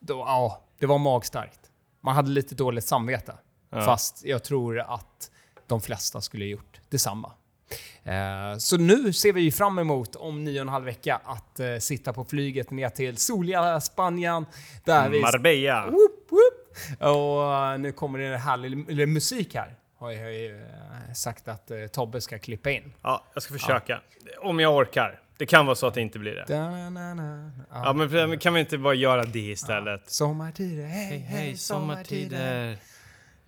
[0.00, 1.60] då, ja, det var magstarkt.
[2.00, 3.34] Man hade lite dåligt samvete.
[3.70, 3.84] Ja.
[3.84, 5.30] Fast jag tror att
[5.66, 7.32] de flesta skulle gjort detsamma.
[8.04, 11.60] Eh, så nu ser vi ju fram emot om nio och en halv vecka att
[11.60, 14.46] eh, sitta på flyget ner till soliga Spanien.
[14.84, 15.20] Där vi...
[15.20, 15.86] Marbella.
[15.90, 16.11] Whoop.
[16.98, 19.74] Och eh, nu kommer det härlig eller musik här.
[19.98, 22.92] Har jag ju eh, sagt att eh, Tobbe ska klippa in.
[23.02, 24.00] Ja, jag ska försöka.
[24.40, 25.18] Om jag orkar.
[25.36, 26.44] Det kan vara så att det inte blir det.
[26.48, 27.50] Da-na-na-na.
[27.70, 30.10] Ja, men men kan vi inte bara göra det istället?
[30.10, 32.76] Sommartider, hej hej, Hej, sommartider.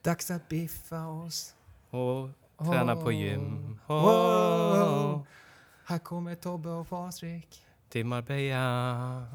[0.03, 1.55] Dags att biffa oss.
[1.91, 2.29] Och
[2.73, 3.79] träna på gym.
[3.87, 3.97] Wow.
[3.97, 5.23] Oh,
[5.85, 7.63] Här kommer Tobbe och Patrik.
[7.89, 9.27] till Marbella.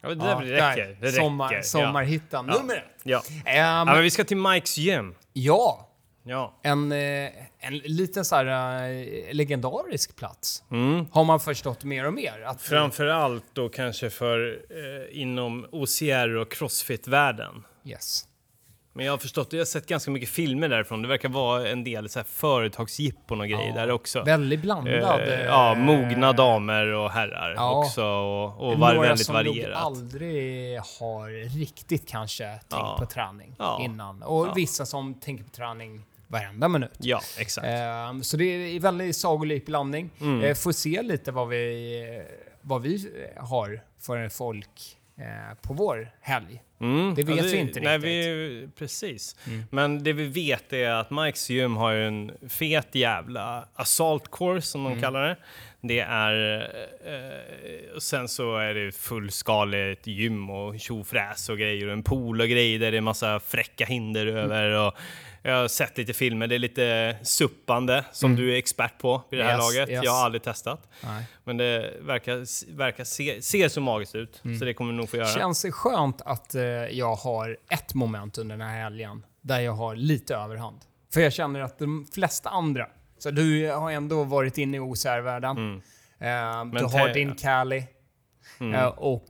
[0.00, 0.76] Ja, det, Ja, det där.
[0.76, 0.96] räcker.
[1.00, 1.62] Det Sommar, räcker.
[1.62, 2.58] Sommarhittan, Ja.
[2.58, 3.00] nummer ett.
[3.02, 3.22] Ja.
[3.46, 5.14] Ehm, ja, men vi ska till Mikes gym.
[5.32, 5.84] ja,
[6.24, 6.58] Ja.
[6.62, 7.30] en, eh,
[7.60, 8.46] en liten så här
[8.90, 10.62] eh, legendarisk plats.
[10.70, 11.06] Mm.
[11.12, 12.42] Har man förstått mer och mer.
[12.46, 17.64] Att, Framförallt då kanske för eh, inom OCR och Crossfit-världen.
[17.84, 18.24] Yes.
[18.98, 21.02] Men jag har förstått, jag har sett ganska mycket filmer därifrån.
[21.02, 24.22] Det verkar vara en del så här företagsjippon och grejer Ja, där också.
[24.22, 25.20] Väldigt blandad.
[25.20, 27.78] Eh, eh, ja, mogna damer och herrar ja.
[27.84, 29.82] också och, och var Några väldigt som nog varierat.
[29.82, 32.96] aldrig har riktigt kanske tänkt Ja.
[32.98, 34.22] på träning innan.
[34.22, 36.96] Och vissa som tänker på träning varenda minut.
[36.98, 37.66] Ja, exakt.
[37.66, 40.10] Ehm, så det är en väldigt sagolik blandning.
[40.20, 40.42] Mm.
[40.44, 42.22] Eh, får se lite vad vi,
[42.60, 46.62] vad vi har för folk eh, på vår helg.
[46.80, 47.14] Mm.
[47.14, 48.10] det vet vi inte nej, riktigt.
[48.10, 49.36] Vi, precis.
[49.46, 49.64] Mm.
[49.70, 54.66] Men det vi vet är att Mikes gym har ju en fet jävla assault course
[54.66, 55.02] som de Mm.
[55.02, 55.36] kallar det.
[55.80, 56.60] Det är...
[57.04, 62.40] Eh, och sen så är det fullskaligt gym och tjofräs och grejer och en pool
[62.40, 64.36] och grejer där det är massa fräcka hinder Mm.
[64.38, 64.86] över.
[64.86, 64.94] Och
[65.42, 69.40] jag har sett lite filmer, det är lite suppande som du är expert på vid
[69.40, 69.64] det här Mm.
[69.66, 69.90] Yes, laget.
[69.90, 70.04] yes.
[70.04, 70.88] Jag har aldrig testat.
[71.04, 71.24] Nej.
[71.44, 75.26] Men det verkar, verkar se, ser så magiskt ut, så det kommer nog få göra.
[75.26, 79.72] Känns det skönt att eh, jag har ett moment under den här helgen där jag
[79.72, 80.80] har lite överhand.
[81.14, 82.86] För jag känner att de flesta andra,
[83.18, 85.56] så du har ändå varit inne i OCR-världen.
[85.56, 85.76] Mm.
[86.20, 87.86] Eh, du har din Cali
[88.60, 88.74] Mm.
[88.74, 89.26] eh, och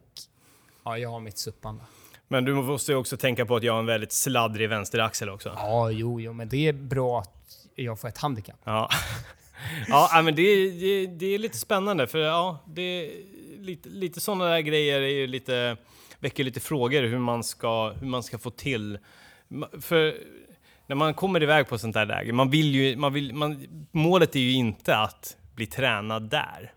[0.84, 1.82] ja, jag har mitt suppande.
[2.28, 5.52] Men du måste ju också tänka på att jag har en väldigt sladdrig vänsteraxel också.
[5.56, 8.60] Ja, jo, jo, men det är bra att jag får ett handikapp.
[8.64, 8.88] Ja,
[9.88, 13.10] ja men det, är- det, det är lite spännande för ja, det är
[13.58, 15.76] lite, lite sådana där grejer är ju lite,
[16.18, 18.98] väcker lite frågor hur man ska, hur man ska få till.
[19.80, 20.14] För
[20.88, 24.36] när man kommer iväg på sånt där läge, man vill ju, man vill, man, målet
[24.36, 26.72] är ju inte att bli tränad där.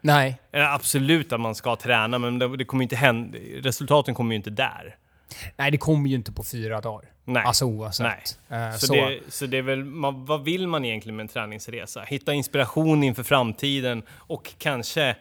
[0.00, 4.32] Nej, Eller absolut att man ska träna, men det, det kommer inte hända, resultaten kommer
[4.32, 4.96] ju inte där.
[5.56, 7.10] nej, det kommer ju inte på fyra dagar.
[7.24, 7.42] Nej.
[7.46, 8.38] Alltså oavsett.
[8.48, 11.28] Eh, Så, så, Det, så det är väl, man, vad vill man egentligen med en
[11.28, 12.02] träningsresa?
[12.02, 15.16] Hitta inspiration inför framtiden och kanske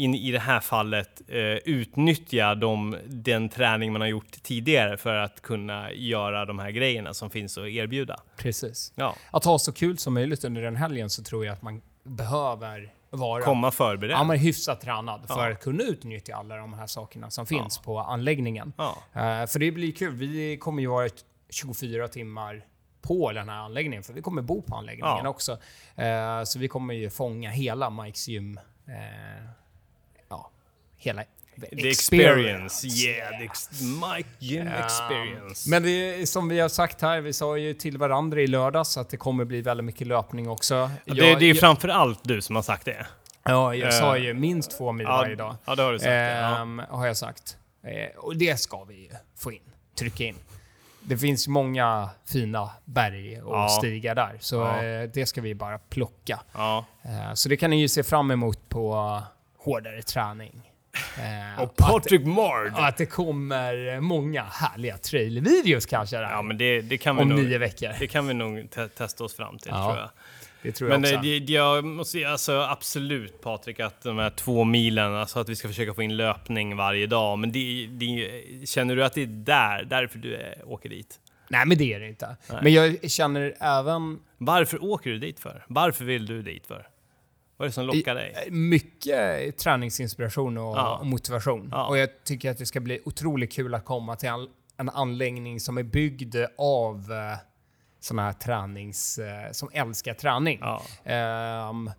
[0.00, 5.14] in, i det här fallet eh, utnyttja de, den träning man har gjort tidigare för
[5.14, 8.16] att kunna göra de här grejerna som finns att erbjuda.
[8.36, 8.92] Precis.
[8.96, 11.82] Ja, Att ha så kul som möjligt under den helgen så tror jag att man
[12.04, 14.12] behöver vara komma förberedd.
[14.14, 15.52] Ja, men hyfsat tränad för Ja.
[15.52, 18.72] att kunna utnyttja alla de här sakerna som finns på anläggningen.
[18.76, 18.96] Ja.
[19.14, 20.14] Eh, för det blir kul.
[20.14, 22.64] Vi kommer ju vara ett 24 timmar
[23.02, 25.28] på den här anläggningen, för vi kommer bo på anläggningen Ja.
[25.28, 25.52] också.
[25.96, 28.58] Eh, så vi kommer ju fånga hela Mikes gym.
[28.88, 29.50] Eh, ja,
[31.00, 31.22] hela
[31.70, 34.72] The experience, yeah, the ex- Mike Gym Ja.
[34.84, 35.70] experience.
[35.70, 35.90] Men det
[36.20, 39.16] är som vi har sagt här, vi sa ju till varandra i lördags att det
[39.16, 40.90] kommer bli väldigt mycket löpning också.
[41.04, 43.06] det, det är jag, framför allt du som har sagt det.
[43.42, 45.56] ja, jag sa Eh, ju minst två mil Ja, varje dag.
[45.64, 46.08] ja det har du sagt.
[46.08, 46.58] ja.
[46.62, 47.56] Ehm, har jag sagt.
[47.84, 49.60] Eh, och det ska vi ju få in.
[49.98, 50.36] Trycka in.
[51.02, 53.68] Det finns många fina berg och Ja.
[53.68, 54.84] stigar där, så Ja.
[54.84, 56.40] eh, det ska vi bara plocka.
[56.54, 56.84] Ja.
[57.02, 59.20] Eh, så det kan ni ju se fram emot på
[59.58, 60.69] hårdare träning.
[60.94, 62.72] Eh, Och att, Patrick Mard!
[62.72, 66.22] och att det kommer många härliga trailvideos kanske där.
[66.30, 67.38] Ja, men det, det kan vi om nog...
[67.38, 67.94] nio veckor.
[67.98, 70.10] Det kan vi nog te testa oss fram till, Ja, tror jag.
[70.62, 71.28] Det tror Men jag eh, också.
[71.28, 75.56] det, jag måste säga, alltså absolut Patrik, att de här två milen, alltså att vi
[75.56, 77.38] ska försöka få in löpning varje dag.
[77.38, 78.28] Men det, det,
[78.68, 81.20] känner du att det är där, därför du är, åker dit?
[81.48, 82.36] Nej, men det är det inte.
[82.50, 82.58] Nej.
[82.62, 85.64] Men jag känner även Varför åker du dit för?
[85.68, 86.86] Varför vill du dit för?
[87.60, 88.34] Vad är det som lockar dig?
[88.46, 91.00] Eh, Mycket träningsinspiration och Ja.
[91.04, 91.68] motivation.
[91.72, 91.86] Ja.
[91.86, 94.28] Och jag tycker att det ska bli otroligt kul att komma till
[94.76, 97.38] en, anläggning som är byggd av eh,
[98.00, 99.18] såna här tränings...
[99.18, 100.58] Eh, som älskar träning.
[100.62, 100.82] Ja.
[101.04, 101.90] Ehm,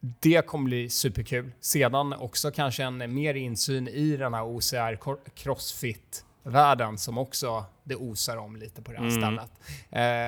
[0.00, 1.52] det kommer bli superkul.
[1.60, 7.96] Sedan också kanske en mer insyn i den här OCR cor- Crossfit-världen som också det
[7.96, 9.20] osar om lite på det här Mm.
[9.22, 9.50] stället.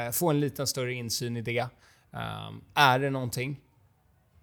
[0.08, 1.58] Eh, få en liten större insyn i det.
[2.12, 3.60] Ehm, är det någonting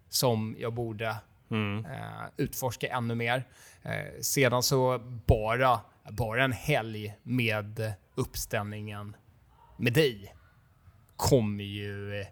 [0.10, 1.16] som jag borde
[1.51, 1.86] Mm.
[1.86, 2.01] eh,
[2.38, 3.47] utforska ännu mer.
[3.84, 5.80] Eh, sedan så bara,
[6.10, 9.16] bara en helg med uppställningen
[9.78, 10.36] med dig
[11.16, 12.28] kommer ju eh,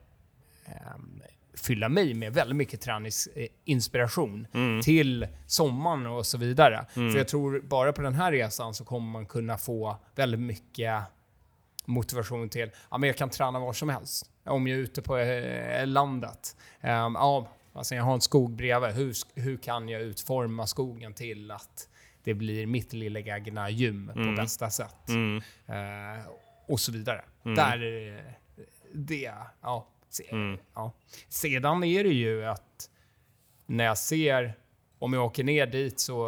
[1.58, 4.82] fylla mig med väldigt mycket träningsinspiration Mm.
[4.82, 6.86] till sommaren och så vidare.
[6.94, 11.02] För jag tror bara på den här resan så kommer man kunna få väldigt mycket
[11.86, 14.32] motivation till ja, men jag kan träna var som helst.
[14.46, 16.56] Om jag är ute på eh, landet.
[16.82, 18.92] Ehm, ja, alltså jag har en skog bredvid.
[18.92, 21.90] Hur, hur kan jag utforma skogen till att
[22.24, 24.36] det blir mitt lilla egna gym Mm.
[24.36, 25.10] på bästa sätt?
[25.10, 25.38] Mm.
[25.68, 26.26] Eh,
[26.68, 27.22] och så vidare.
[27.46, 27.56] Mm.
[27.56, 28.22] Där, eh,
[28.94, 30.58] det, ja, se, Mm.
[30.74, 30.92] ja.
[31.30, 32.90] Sedan är det ju att
[33.66, 34.54] när jag ser,
[35.00, 36.28] om jag åker ner dit så,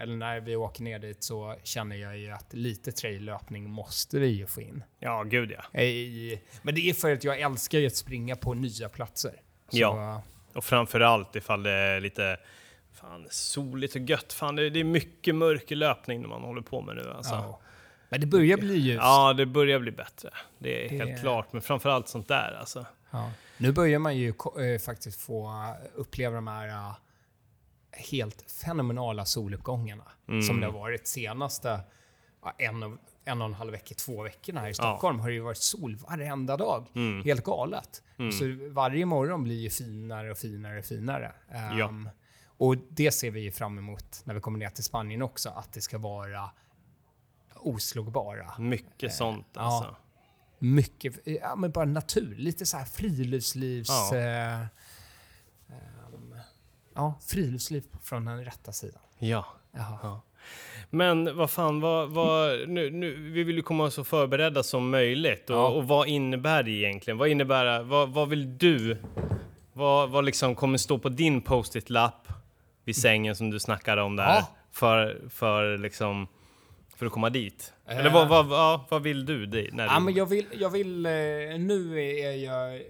[0.00, 4.26] eller när vi åker ner dit så känner jag ju att lite traillöpning måste vi
[4.26, 4.84] ju få in.
[4.98, 5.80] Ja, gud ja.
[5.80, 9.40] I, men det är för att jag älskar ju att springa på nya platser.
[9.68, 10.22] Så, Ja.
[10.54, 12.36] Och framförallt ifall det är lite
[12.92, 14.32] fan, soligt och gött.
[14.32, 17.10] Fan, det, är mycket mörk löpning när man håller på med nu.
[17.16, 17.34] Alltså.
[17.34, 17.60] ja.
[18.08, 19.00] Men det börjar bli ljust.
[19.02, 20.30] Ja, det börjar bli bättre.
[20.58, 21.52] Det är Det- helt klart.
[21.52, 22.86] Men framförallt sånt där alltså.
[23.10, 23.30] Ja.
[23.58, 25.52] Nu börjar man ju eh, faktiskt få
[25.94, 26.92] uppleva de här eh,
[27.92, 30.42] helt fenomenala soluppgångarna Mm.
[30.42, 31.80] som det har varit senaste
[32.42, 32.92] ja, en, och,
[33.24, 35.96] en och en halv vecka, två veckor här i Stockholm har det ju varit sol
[35.96, 36.86] varenda dag.
[36.94, 37.24] Mm.
[37.24, 38.02] Helt galet.
[38.16, 41.32] Så varje morgon blir ju finare och finare och finare.
[41.50, 41.88] Ja.
[41.88, 42.08] Ehm,
[42.56, 45.72] Och det ser vi ju fram emot när vi kommer ner till Spanien också, att
[45.72, 46.50] det ska vara
[47.54, 48.58] oslagbara.
[48.58, 49.60] Mycket sånt ja.
[49.60, 49.96] alltså.
[50.58, 53.88] Mycket, ja men bara natur, lite så här friluftslivs...
[53.88, 54.16] Ja.
[54.16, 56.34] eh, ehm,
[56.94, 59.02] ja, friluftsliv från den rätta sidan.
[59.18, 59.46] Ja.
[59.72, 59.98] Jaha.
[60.02, 60.22] Ja.
[60.90, 65.50] Men vad fan, vad, vad, nu, nu, vi vill ju komma så förberedda som möjligt.
[65.50, 65.68] Och, Ja.
[65.68, 67.18] och vad innebär det egentligen?
[67.18, 67.82] Vad innebär?
[67.82, 68.96] Vad, vad vill du?
[69.72, 72.28] Vad, vad liksom kommer stå på din post-it-lapp
[72.84, 74.24] vid sängen som du snackade om där?
[74.24, 74.48] Ja.
[74.72, 76.28] För, för liksom,
[76.96, 77.72] för att komma dit?
[77.88, 77.98] Eh.
[77.98, 79.46] Eller vad, vad, vad, vad vill du?
[79.46, 81.12] di- När Ja, du men jag vill, jag vill, eh,
[81.58, 82.82] nu är jag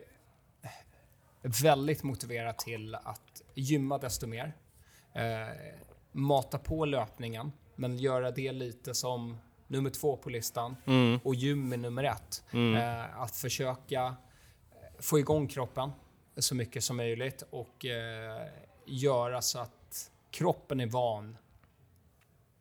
[1.62, 4.52] väldigt motiverad till att gymma desto mer.
[6.12, 11.20] Mata på löpningen, men göra det lite som nummer två på listan Mm.
[11.24, 12.44] och gym är nummer ett.
[12.50, 12.74] Mm.
[12.74, 15.90] Eh, att försöka eh, få igång kroppen
[16.36, 18.48] så mycket som möjligt och eh,
[18.86, 21.36] göra så att kroppen är van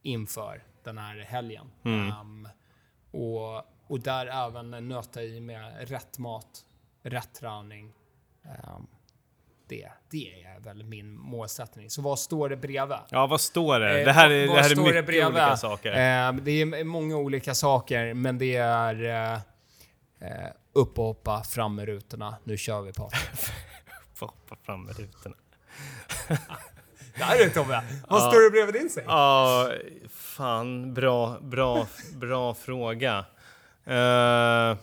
[0.02, 1.72] inför den här helgen.
[1.84, 2.12] Mm.
[2.12, 2.47] Ehm,
[3.12, 6.66] och, och där även nöta i med rätt mat,
[7.02, 7.93] rätt träning.
[8.43, 8.88] Ehm,
[9.72, 11.89] det, det är väl min målsättning.
[11.89, 12.97] Så vad står det bredvid?
[13.09, 13.99] Ja, vad står det?
[13.99, 15.26] Eh, det här är, vad det här är mycket bredvid?
[15.26, 15.91] olika saker.
[15.91, 21.76] Ehm, det är många olika saker, men det är eh, eh, upp och hoppa, fram
[21.76, 22.36] med rutorna.
[22.43, 23.22] Nu kör vi Patrik.
[24.15, 25.36] Får hoppa fram med rutorna.
[27.17, 27.84] Där är Tobbe!
[28.07, 29.05] Vad står det bredvid din säng?
[29.07, 29.72] Ja,
[30.09, 33.26] fan, bra, bra, bra fråga.
[33.88, 34.78] Uh,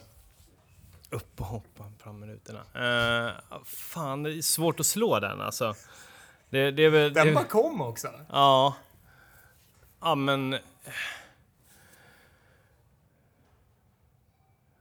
[1.11, 2.61] upp och hoppa fram med rutorna.
[2.61, 5.75] Uh, fan, det är svårt att slå den alltså.
[6.51, 7.13] Det, det är väl...
[7.13, 8.09] Den det, bara kom också.
[8.29, 8.75] Ja.
[10.01, 10.59] Ja, men...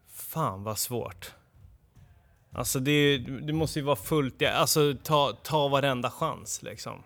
[0.09, 1.31] Fan vad svårt.
[2.51, 7.03] Alltså det, det måste ju vara fullt, alltså ta, ta varenda chans liksom.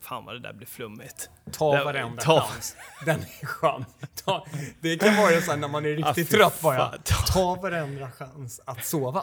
[0.00, 1.30] Fan vad det där blir flummigt.
[1.52, 2.76] Ta Det- varenda ta- chans.
[3.06, 3.84] Den är skön.
[4.24, 4.46] Ta,
[4.80, 6.88] det kan vara så här när man är Ah, riktigt fy trött bara.
[7.04, 9.22] Ta- Ta varenda chans att sova.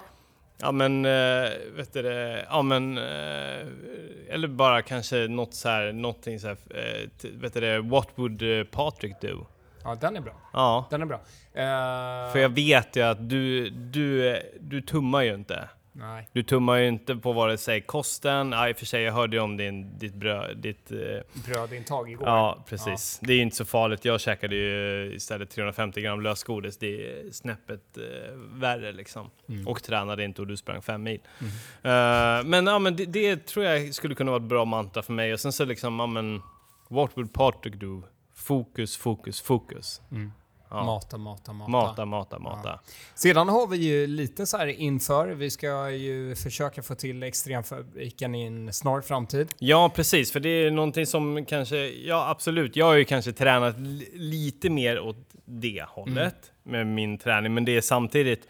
[0.58, 3.04] Ja men, eh, vet du det, ja men, eh,
[4.30, 6.56] eller bara kanske något så här, någonting så här,
[7.22, 9.46] t- vet du det, what would Patrik do?
[9.84, 10.34] Ja, den är bra.
[10.54, 11.16] Ja, Den är bra.
[11.54, 15.70] Eh, för jag vet ju att du, du, du tummar ju inte.
[15.98, 16.30] Nej.
[16.34, 19.36] Du tummar ju inte på vare sig kosten, ja, i och för sig jag hörde
[19.36, 20.98] ju om din, ditt bröd, ditt, eh,
[21.46, 22.28] Brödintag igår.
[22.28, 23.20] ja precis.
[23.22, 27.32] Det är ju inte så farligt, jag käkade ju istället 350 gram lösgodis, det är
[27.32, 28.04] snäppet eh,
[28.36, 29.30] värre liksom.
[29.50, 29.68] Mm.
[29.68, 31.20] Och tränade inte och du sprang fem mil.
[31.40, 35.14] Eh, men ja men det, det tror jag skulle kunna vara ett bra mantra för
[35.14, 36.42] mig och sen så liksom, ja men,
[36.90, 38.04] what would Patrik do?
[38.36, 40.02] Fokus, fokus, fokus.
[40.12, 40.32] Mm.
[40.76, 40.84] Ja.
[40.84, 41.72] Mata, mata, mata.
[41.72, 42.70] Mata, mata, mata.
[42.70, 42.80] Ja.
[43.16, 45.28] Sedan har vi ju lite så här inför.
[45.28, 49.48] Vi ska ju försöka få till extremfabriken i en snar framtid.
[49.60, 50.32] Ja, precis.
[50.32, 54.70] För det är någonting som kanske, ja absolut, jag har ju kanske tränat li- lite
[54.70, 58.48] mer åt det hållet med min träning, men det är samtidigt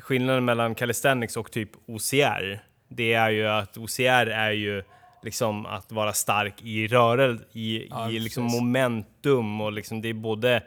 [0.00, 2.60] skillnaden mellan calisthenics och typ OCR.
[2.88, 4.82] Det är ju att OCR är ju
[5.22, 10.14] liksom att vara stark i rörelse, i, Ja, i liksom momentum och liksom det är
[10.14, 10.62] både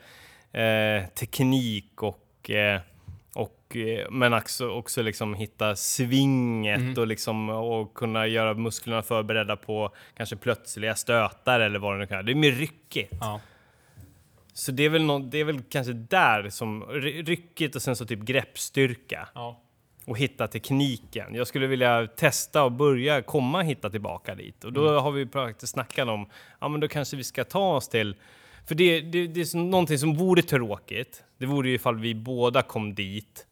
[0.54, 2.82] eh, teknik och eh,
[3.36, 6.94] och, eh, men också, också liksom hitta svinget Mhm.
[6.98, 12.08] och, liksom, och kunna göra musklerna förberedda på kanske plötsliga stötar eller vad det nu
[12.08, 12.24] kan vara.
[12.24, 13.14] Det är mer ryckigt.
[13.22, 13.40] Ja.
[14.54, 17.96] Så det är väl, nå- det är väl kanske där som ry- ryckigt och sen
[17.96, 19.62] så typ greppstyrka ja.
[20.06, 21.36] och hitta tekniken.
[21.36, 24.64] Jag skulle vilja testa och börja komma hitta tillbaka dit.
[24.64, 25.04] Och då Mm.
[25.04, 26.30] har vi faktiskt snackat om,
[26.62, 28.16] ja men då kanske vi ska ta oss till,
[28.68, 31.24] för det, det, det är så- någonting som vore tråkigt.
[31.38, 33.46] Det vore ju ifall vi båda kom dit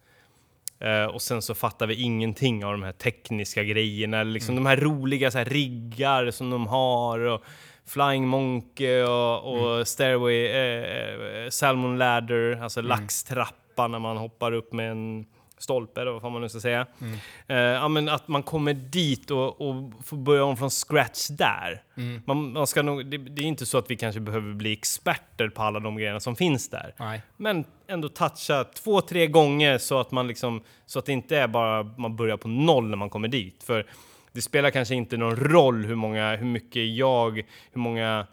[0.80, 4.64] eh, och sen så fattar vi ingenting av de här tekniska grejerna, liksom Mm.
[4.64, 7.43] de här roliga så här, riggar som de har och
[7.86, 9.86] Flying Monkey och, och Mm.
[9.86, 15.26] Stairway, eh, eh, Salmon Ladder, alltså laxtrappa när man hoppar upp med en
[15.62, 16.88] stolpe eller vad fan man nu ska säga.
[17.01, 17.18] Mm.
[17.47, 21.84] Eh, ja, men att man kommer dit och, och får börja om från scratch där.
[21.97, 22.22] Mm.
[22.26, 25.49] Man, man ska nog, det, det är inte så att vi kanske behöver bli experter
[25.49, 26.93] på alla de grejerna som finns där.
[26.99, 27.22] Nej.
[27.38, 31.47] Men ändå toucha två, tre gånger så att man liksom, så att det inte är
[31.47, 33.64] bara man börjar på noll när man kommer dit.
[33.64, 33.86] För
[34.32, 37.36] det spelar kanske inte någon roll hur många, hur mycket jag,
[37.72, 38.28] hur många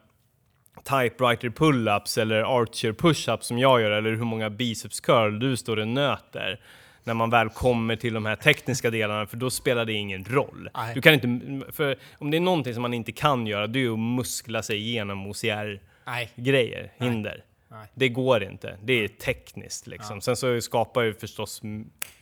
[0.85, 5.77] typewriter pull-ups eller archer push-ups som jag gör eller hur många biceps curl du står
[5.77, 6.61] och nöter
[7.09, 10.71] när man väl kommer till de här tekniska delarna för då spelar det ingen roll.
[10.75, 10.95] Nej.
[10.95, 13.81] Du kan inte, för om det är någonting som man inte kan göra det är
[13.81, 16.31] ju att muskla sig igenom OCR Nej.
[16.35, 17.45] grejer, hinder.
[17.69, 17.87] Nej.
[17.95, 18.79] Det går inte.
[18.83, 20.21] Det är tekniskt liksom.
[20.21, 21.63] Sen så skapar ju förstås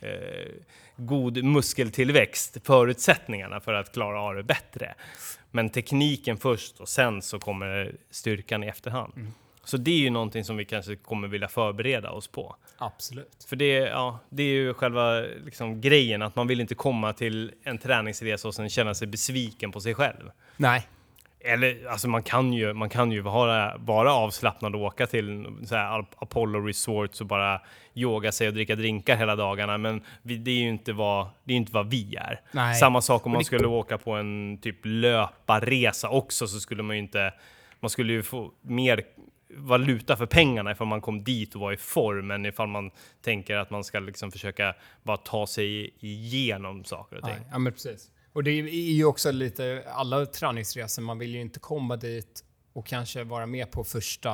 [0.01, 0.09] eh,
[0.95, 4.95] god muskeltillväxt förutsättningarna för att klara av det bättre.
[5.51, 9.13] Men tekniken först och sen så kommer styrkan i efterhand.
[9.15, 9.33] Mm.
[9.67, 12.55] Så det är ju någonting som vi kanske kommer vilja förbereda oss på.
[12.77, 13.45] Absolut.
[13.49, 17.51] För det, ja, det är ju själva liksom, grejen, att man vill inte komma till
[17.63, 20.31] en träningsresa och sen känna sig besviken på sig själv.
[20.57, 20.87] Nej.
[21.39, 25.75] Eller alltså man kan ju, man kan ju vara, vara avslappnad och åka till så
[25.75, 27.61] här Apollo Resorts och bara
[27.93, 29.77] yoga sig och dricka drinkar hela dagarna.
[29.77, 32.41] Men vi, det är ju inte vad, det är inte vad vi är.
[32.51, 32.75] Nej.
[32.75, 37.01] Samma sak om man skulle åka på en typ löparresa också så skulle man ju
[37.01, 37.33] inte,
[37.79, 39.03] man skulle ju få mer
[39.49, 42.91] valuta för pengarna ifall man kom dit och var i form än ifall man
[43.21, 47.35] tänker att man ska liksom försöka bara ta sig igenom saker och ting.
[47.51, 48.11] Ja, men precis.
[48.33, 52.43] Och det är ju också lite, alla träningsresor, man vill ju inte komma dit
[52.73, 54.31] och kanske vara med på första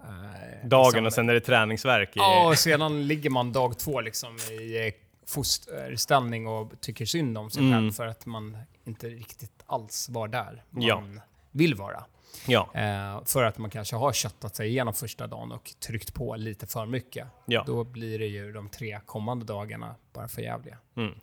[0.00, 2.08] eh, Dagen liksom- och sen är det träningsverk.
[2.08, 4.92] i- Ja, och sedan ligger man dag två liksom i eh,
[5.26, 7.72] fosterställning och tycker synd om sig Mm.
[7.74, 11.02] själv för att man inte riktigt alls var där man Ja.
[11.50, 12.04] vill vara.
[12.46, 12.68] Ja.
[12.74, 16.66] Eh, för att man kanske har köttat sig igenom första dagen och tryckt på lite
[16.66, 17.26] för mycket.
[17.46, 17.64] Ja.
[17.66, 20.78] Då blir det ju de tre kommande dagarna bara för jävliga.
[20.96, 21.14] Mm.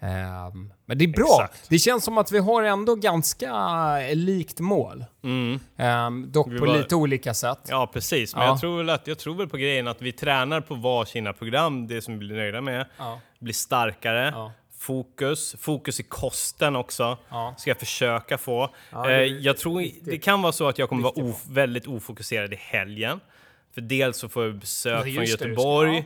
[0.00, 1.40] Ehm, men det är bra.
[1.44, 1.68] Exakt.
[1.70, 3.50] Det känns som att vi har ändå ganska
[4.02, 5.04] eh, likt mål.
[5.24, 5.60] Mm.
[5.76, 7.58] Ehm, dock Vi på var- lite olika sätt.
[7.68, 8.34] Ja, precis.
[8.34, 8.48] Men Ja.
[8.50, 11.86] jag, tror väl att, jag tror väl på grejen att vi tränar på varsina program,
[11.86, 12.86] det som vi blir nöjda med.
[12.98, 13.20] Ja.
[13.38, 14.32] Blir starkare.
[14.34, 14.52] Ja.
[14.86, 15.56] Fokus.
[15.58, 17.18] Fokus i kosten också.
[17.28, 17.54] Ja.
[17.58, 18.74] Ska jag försöka få.
[18.90, 21.86] Ja, det eh, jag tror det kan vara så att jag kommer vara of, väldigt
[21.86, 23.20] ofokuserad i helgen.
[23.74, 25.96] För dels så får jag besök Ja, från just det, Göteborg.
[25.96, 26.02] ja.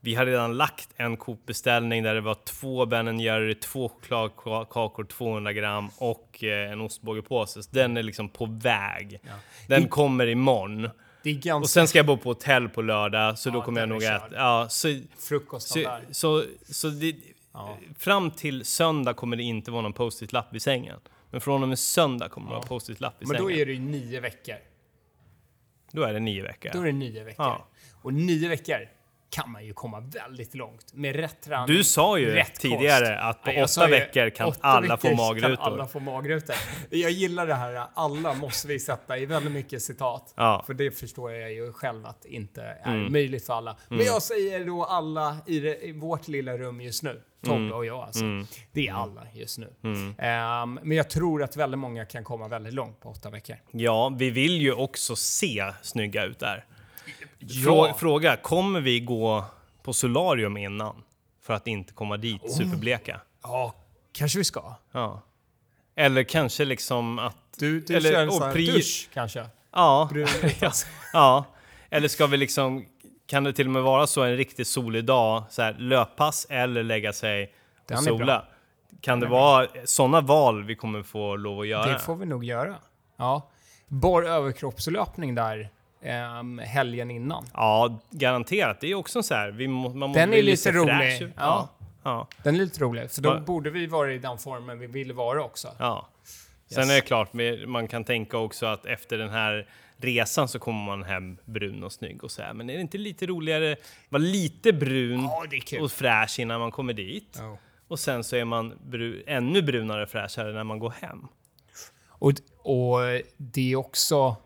[0.00, 5.52] Vi har redan lagt en Coop-beställning där det var två Ben Jerry, två chokladkakor, 200
[5.52, 7.62] gram och eh, en ostbågepåse.
[7.62, 9.20] Så den är liksom på väg.
[9.68, 10.90] Den Det- kommer imorgon.
[11.22, 13.80] Det ganska Och sen ska jag bo på hotell på lördag, så då Ja, kommer
[13.80, 14.28] jag nog äta.
[14.32, 16.00] Ja, så, frukosten så, där.
[16.10, 17.14] så, så det,
[17.54, 17.78] Ja.
[17.98, 21.00] fram till söndag kommer det inte vara någon post-it-lapp vid sängen.
[21.30, 23.60] Men från och med söndag kommer det vara post-it-lapp vid Men då sängen.
[23.60, 24.56] är det ju nio veckor.
[25.92, 26.70] Då är det nio veckor.
[26.72, 27.44] Då är det nio veckor.
[27.44, 27.66] Ja.
[28.02, 28.88] Och nio veckor
[29.30, 31.76] kan man ju komma väldigt långt med rätt träning.
[31.76, 33.22] Du sa ju rätt tidigare kost.
[33.22, 35.56] att på Ja, åtta veckor kan åtta alla få veckor magrutor.
[35.56, 36.56] Kan alla få magrutor.
[36.90, 40.34] Jag gillar det här, alla måste vi sätta i väldigt mycket citat.
[40.36, 40.54] Ja.
[40.54, 40.66] Mm.
[40.66, 43.76] För det förstår jag ju själv att inte är möjligt för alla.
[43.88, 47.22] Men jag säger då alla i, det, i vårt lilla rum just nu.
[47.44, 47.72] Tobbe Mm.
[47.72, 48.24] och jag alltså.
[48.72, 49.72] Det är alla just nu.
[50.18, 53.56] Ehm, men jag tror att väldigt många kan komma väldigt långt på åtta veckor.
[53.70, 56.64] Ja, vi vill ju också se snygga ut där.
[57.48, 57.70] Ja.
[57.70, 59.44] Frå- Fråga, kommer vi gå
[59.82, 61.02] på solarium innan?
[61.42, 62.48] För att inte komma dit Oh.
[62.50, 63.20] superbleka?
[63.42, 63.74] Ja,
[64.12, 64.74] kanske vi ska.
[64.92, 65.22] Ja.
[65.94, 67.36] Eller kanske liksom att...
[67.58, 69.46] Du, du Eller- kör en sån här dusch kanske?
[69.72, 70.08] Ja.
[70.14, 70.86] Utomhus.
[71.12, 71.44] Ja.
[71.90, 72.84] Eller ska vi liksom...
[73.26, 76.82] Kan det till och med vara så en riktigt solig dag, så här, löppass eller
[76.82, 77.48] lägga sig och
[77.86, 78.24] Den sola?
[78.24, 78.44] bra.
[79.00, 81.92] Kan det vara sådana val vi kommer få lov att göra?
[81.92, 82.74] Det får vi nog göra.
[83.16, 83.50] Ja.
[83.88, 85.70] Bara överkroppslöpning där
[86.04, 87.44] ehm, helgen innan.
[87.54, 88.80] Ja, garanterat.
[88.80, 91.22] Det är också så här, vi må, man Den är lite fräsch rolig.
[91.22, 91.28] Ja.
[91.36, 91.68] Ja.
[92.02, 92.28] Ja.
[92.42, 95.12] Den är lite rolig, för då Va- borde vi vara i den formen vi vill
[95.12, 95.68] vara också.
[95.78, 96.08] ja.
[96.68, 96.90] Sen Yes.
[96.90, 97.32] är det klart,
[97.66, 101.92] man kan tänka också att efter den här resan så kommer man hem brun och
[101.92, 102.52] snygg och så här.
[102.54, 103.76] Men är det inte lite roligare
[104.08, 105.82] vara lite brun Ja, kul.
[105.82, 107.36] och fräsch innan man kommer dit?
[107.40, 107.58] Ja.
[107.88, 111.26] Och sen så är man bru- ännu brunare och fräschare när man går hem.
[112.08, 112.98] Och, och
[113.36, 114.36] det är också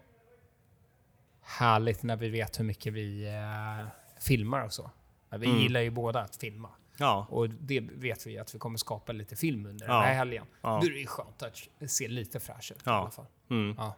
[1.48, 3.86] härligt när vi vet hur mycket vi eh,
[4.20, 4.90] filmar och så.
[5.30, 5.58] Vi Mm.
[5.60, 6.68] gillar ju båda att filma.
[6.96, 9.92] Ja, Och det vet vi att vi kommer skapa lite film under Ja.
[9.94, 10.44] den här helgen.
[10.62, 10.78] Ja.
[10.82, 12.92] Då är det ju skönt att se lite fräsch ut i Ja.
[12.92, 13.26] alla fall.
[13.50, 13.74] mm.
[13.78, 13.96] Ja.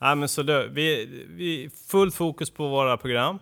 [0.00, 3.38] ja men så det, vi, vi fullt fokus på våra program.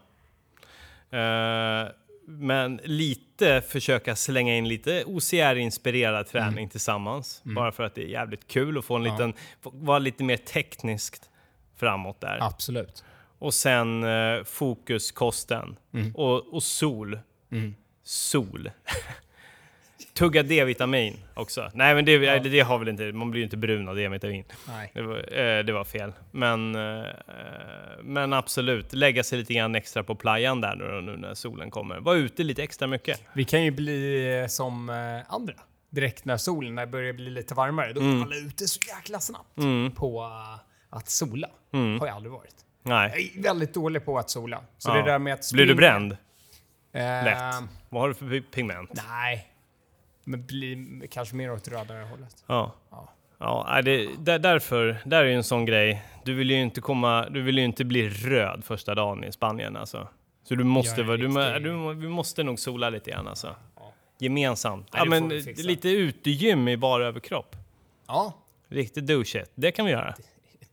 [1.11, 1.89] Eh,
[2.27, 7.41] men lite försöka slänga in lite OCR-inspirerad träning tillsammans.
[7.45, 11.31] Bara för att det är jävligt kul att få en liten, vara lite mer tekniskt
[11.77, 12.39] framåt där.
[12.41, 13.05] Absolut.
[13.41, 15.77] Och sen eh, fokus kosten.
[16.15, 17.19] Och, och sol.
[18.05, 18.71] Sol.
[20.15, 21.71] Tugga D-vitamin också.
[21.75, 24.45] Nej men det, det, det har väl inte, man blir ju inte brun av D-vitamin.
[24.95, 26.13] Det var, eh, det var fel.
[26.31, 27.05] Men, eh,
[28.03, 32.01] men absolut, lägga sig lite grann extra på playan där nu, nu när solen kommer.
[32.01, 33.23] Var ute lite extra mycket.
[33.33, 35.55] Vi kan ju bli eh, som eh, andra.
[35.91, 37.93] Direkt när solen börjar bli lite varmare.
[37.93, 39.55] Då är alla ute så jäkla snabbt
[39.97, 40.61] på eh,
[40.91, 41.49] att sola.
[41.73, 42.55] Har jag aldrig varit.
[42.83, 43.33] Nej.
[43.35, 44.61] Jag är väldigt dålig på att sola.
[44.79, 44.95] Så Ja.
[44.95, 46.13] det där med att Blir du springa- bränd?
[46.93, 47.69] Eh, Lätt.
[47.89, 48.91] Vad har du för pi- pigment?
[49.09, 49.47] Nej.
[50.25, 52.45] Men bli kanske mer åt rödare hållet.
[52.47, 52.75] Ja.
[52.91, 53.09] Ja.
[53.39, 56.03] Ja, det, där, därför, där är ju en sån grej.
[56.25, 59.77] Du vill ju inte komma, du vill ju inte bli röd första dagen i Spanien
[59.77, 60.09] alltså.
[60.43, 61.17] Så du måste, du,
[61.61, 63.57] du, vi måste nog sola lite grann alltså.
[63.77, 63.93] Ja.
[64.19, 64.89] Gemensamt.
[64.93, 67.57] Nej, Ja, men lite utegym i bara överkropp.
[68.07, 68.33] Ja,
[68.69, 70.15] Riktigt douche Det kan vi göra.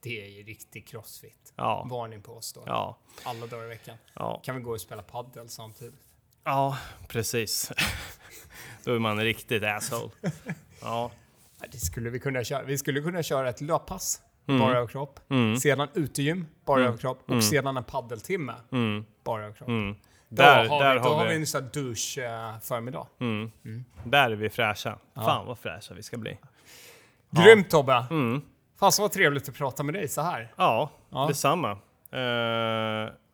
[0.02, 1.54] Det är ju riktig crossfit.
[1.56, 2.64] Ja, Varning på oss då.
[2.66, 3.98] ja, Alla dagar i veckan.
[4.14, 4.42] ja.
[4.44, 6.00] Kan vi gå och spela paddel samtidigt?
[6.44, 6.78] Ja,
[7.08, 7.72] precis.
[8.84, 10.12] Då är man riktigt asshole.
[10.82, 11.12] Ja.
[11.72, 12.64] Det skulle vi kunna köra.
[12.64, 14.60] Vi skulle kunna köra ett löppass, Mm.
[14.62, 15.20] bara överkropp.
[15.62, 17.32] Sedan utegym, bara överkropp.
[17.32, 19.06] Och sedan en paddeltimme, Mm.
[19.24, 19.70] bara överkropp.
[19.70, 19.96] Mm.
[20.30, 21.36] Då, Där, har, där vi, då har vi vi...
[21.40, 23.08] en sån douche-förmiddag.
[23.20, 23.52] Mm.
[24.04, 25.00] Där är vi fräscha.
[25.16, 26.38] Fan vad fräscha vi ska bli.
[27.30, 28.06] Grymt Tobbe!
[28.10, 28.42] Mm.
[28.80, 30.54] Fasen vad trevligt att prata med dig så här.
[30.56, 31.26] Ja, Ja.
[31.28, 31.72] detsamma.
[31.72, 31.80] Uh,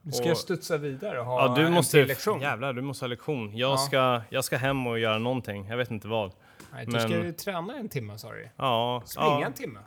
[0.01, 1.91] Nu ska jag studsa vidare och ha Ja, du en måste...
[1.97, 2.41] till lektion.
[2.41, 3.57] Jävlar, du måste ha lektion.
[3.57, 3.77] Jag, Ja.
[3.77, 5.67] ska, jag ska hem och göra någonting.
[5.67, 6.31] Jag vet inte vad.
[6.73, 8.49] Nej, du men- ska ju träna en timme sa du.
[8.57, 9.79] Ja, Springa ja, en timme.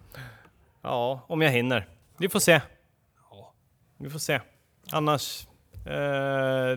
[0.83, 1.89] ja, om jag hinner.
[2.19, 2.61] Vi får se.
[3.31, 3.53] Ja.
[3.99, 4.41] Vi får se.
[4.93, 5.93] Annars, eh,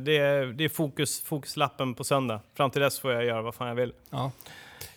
[0.02, 2.40] det, är, det är fokus, fokuslappen på söndag.
[2.54, 3.94] Fram till dess får jag göra vad fan jag vill.
[4.10, 4.32] Ja.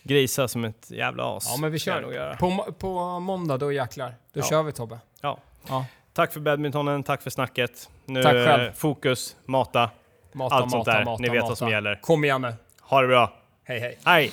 [0.03, 1.49] Grisa som ett jävla as.
[1.55, 2.13] ja, men vi kör.
[2.13, 2.37] göra.
[2.37, 4.15] På, på måndag, då jäklar.
[4.33, 4.45] Då Ja.
[4.45, 4.99] kör vi Tobbe.
[5.21, 5.39] Ja.
[5.69, 5.87] Ja.
[6.13, 7.91] Tack för badmintonen, tack för snacket.
[8.07, 8.63] Nu, Tack själv.
[8.63, 9.91] eh, Fokus, mata,
[10.33, 11.05] Mata, allt sånt mata, där.
[11.05, 11.49] mata, Ni vet mata.
[11.49, 11.99] vad som gäller.
[12.03, 12.55] Kom igen nu.
[12.81, 13.33] Ha det bra.
[13.65, 13.99] Hej hej.
[14.05, 14.33] Hej!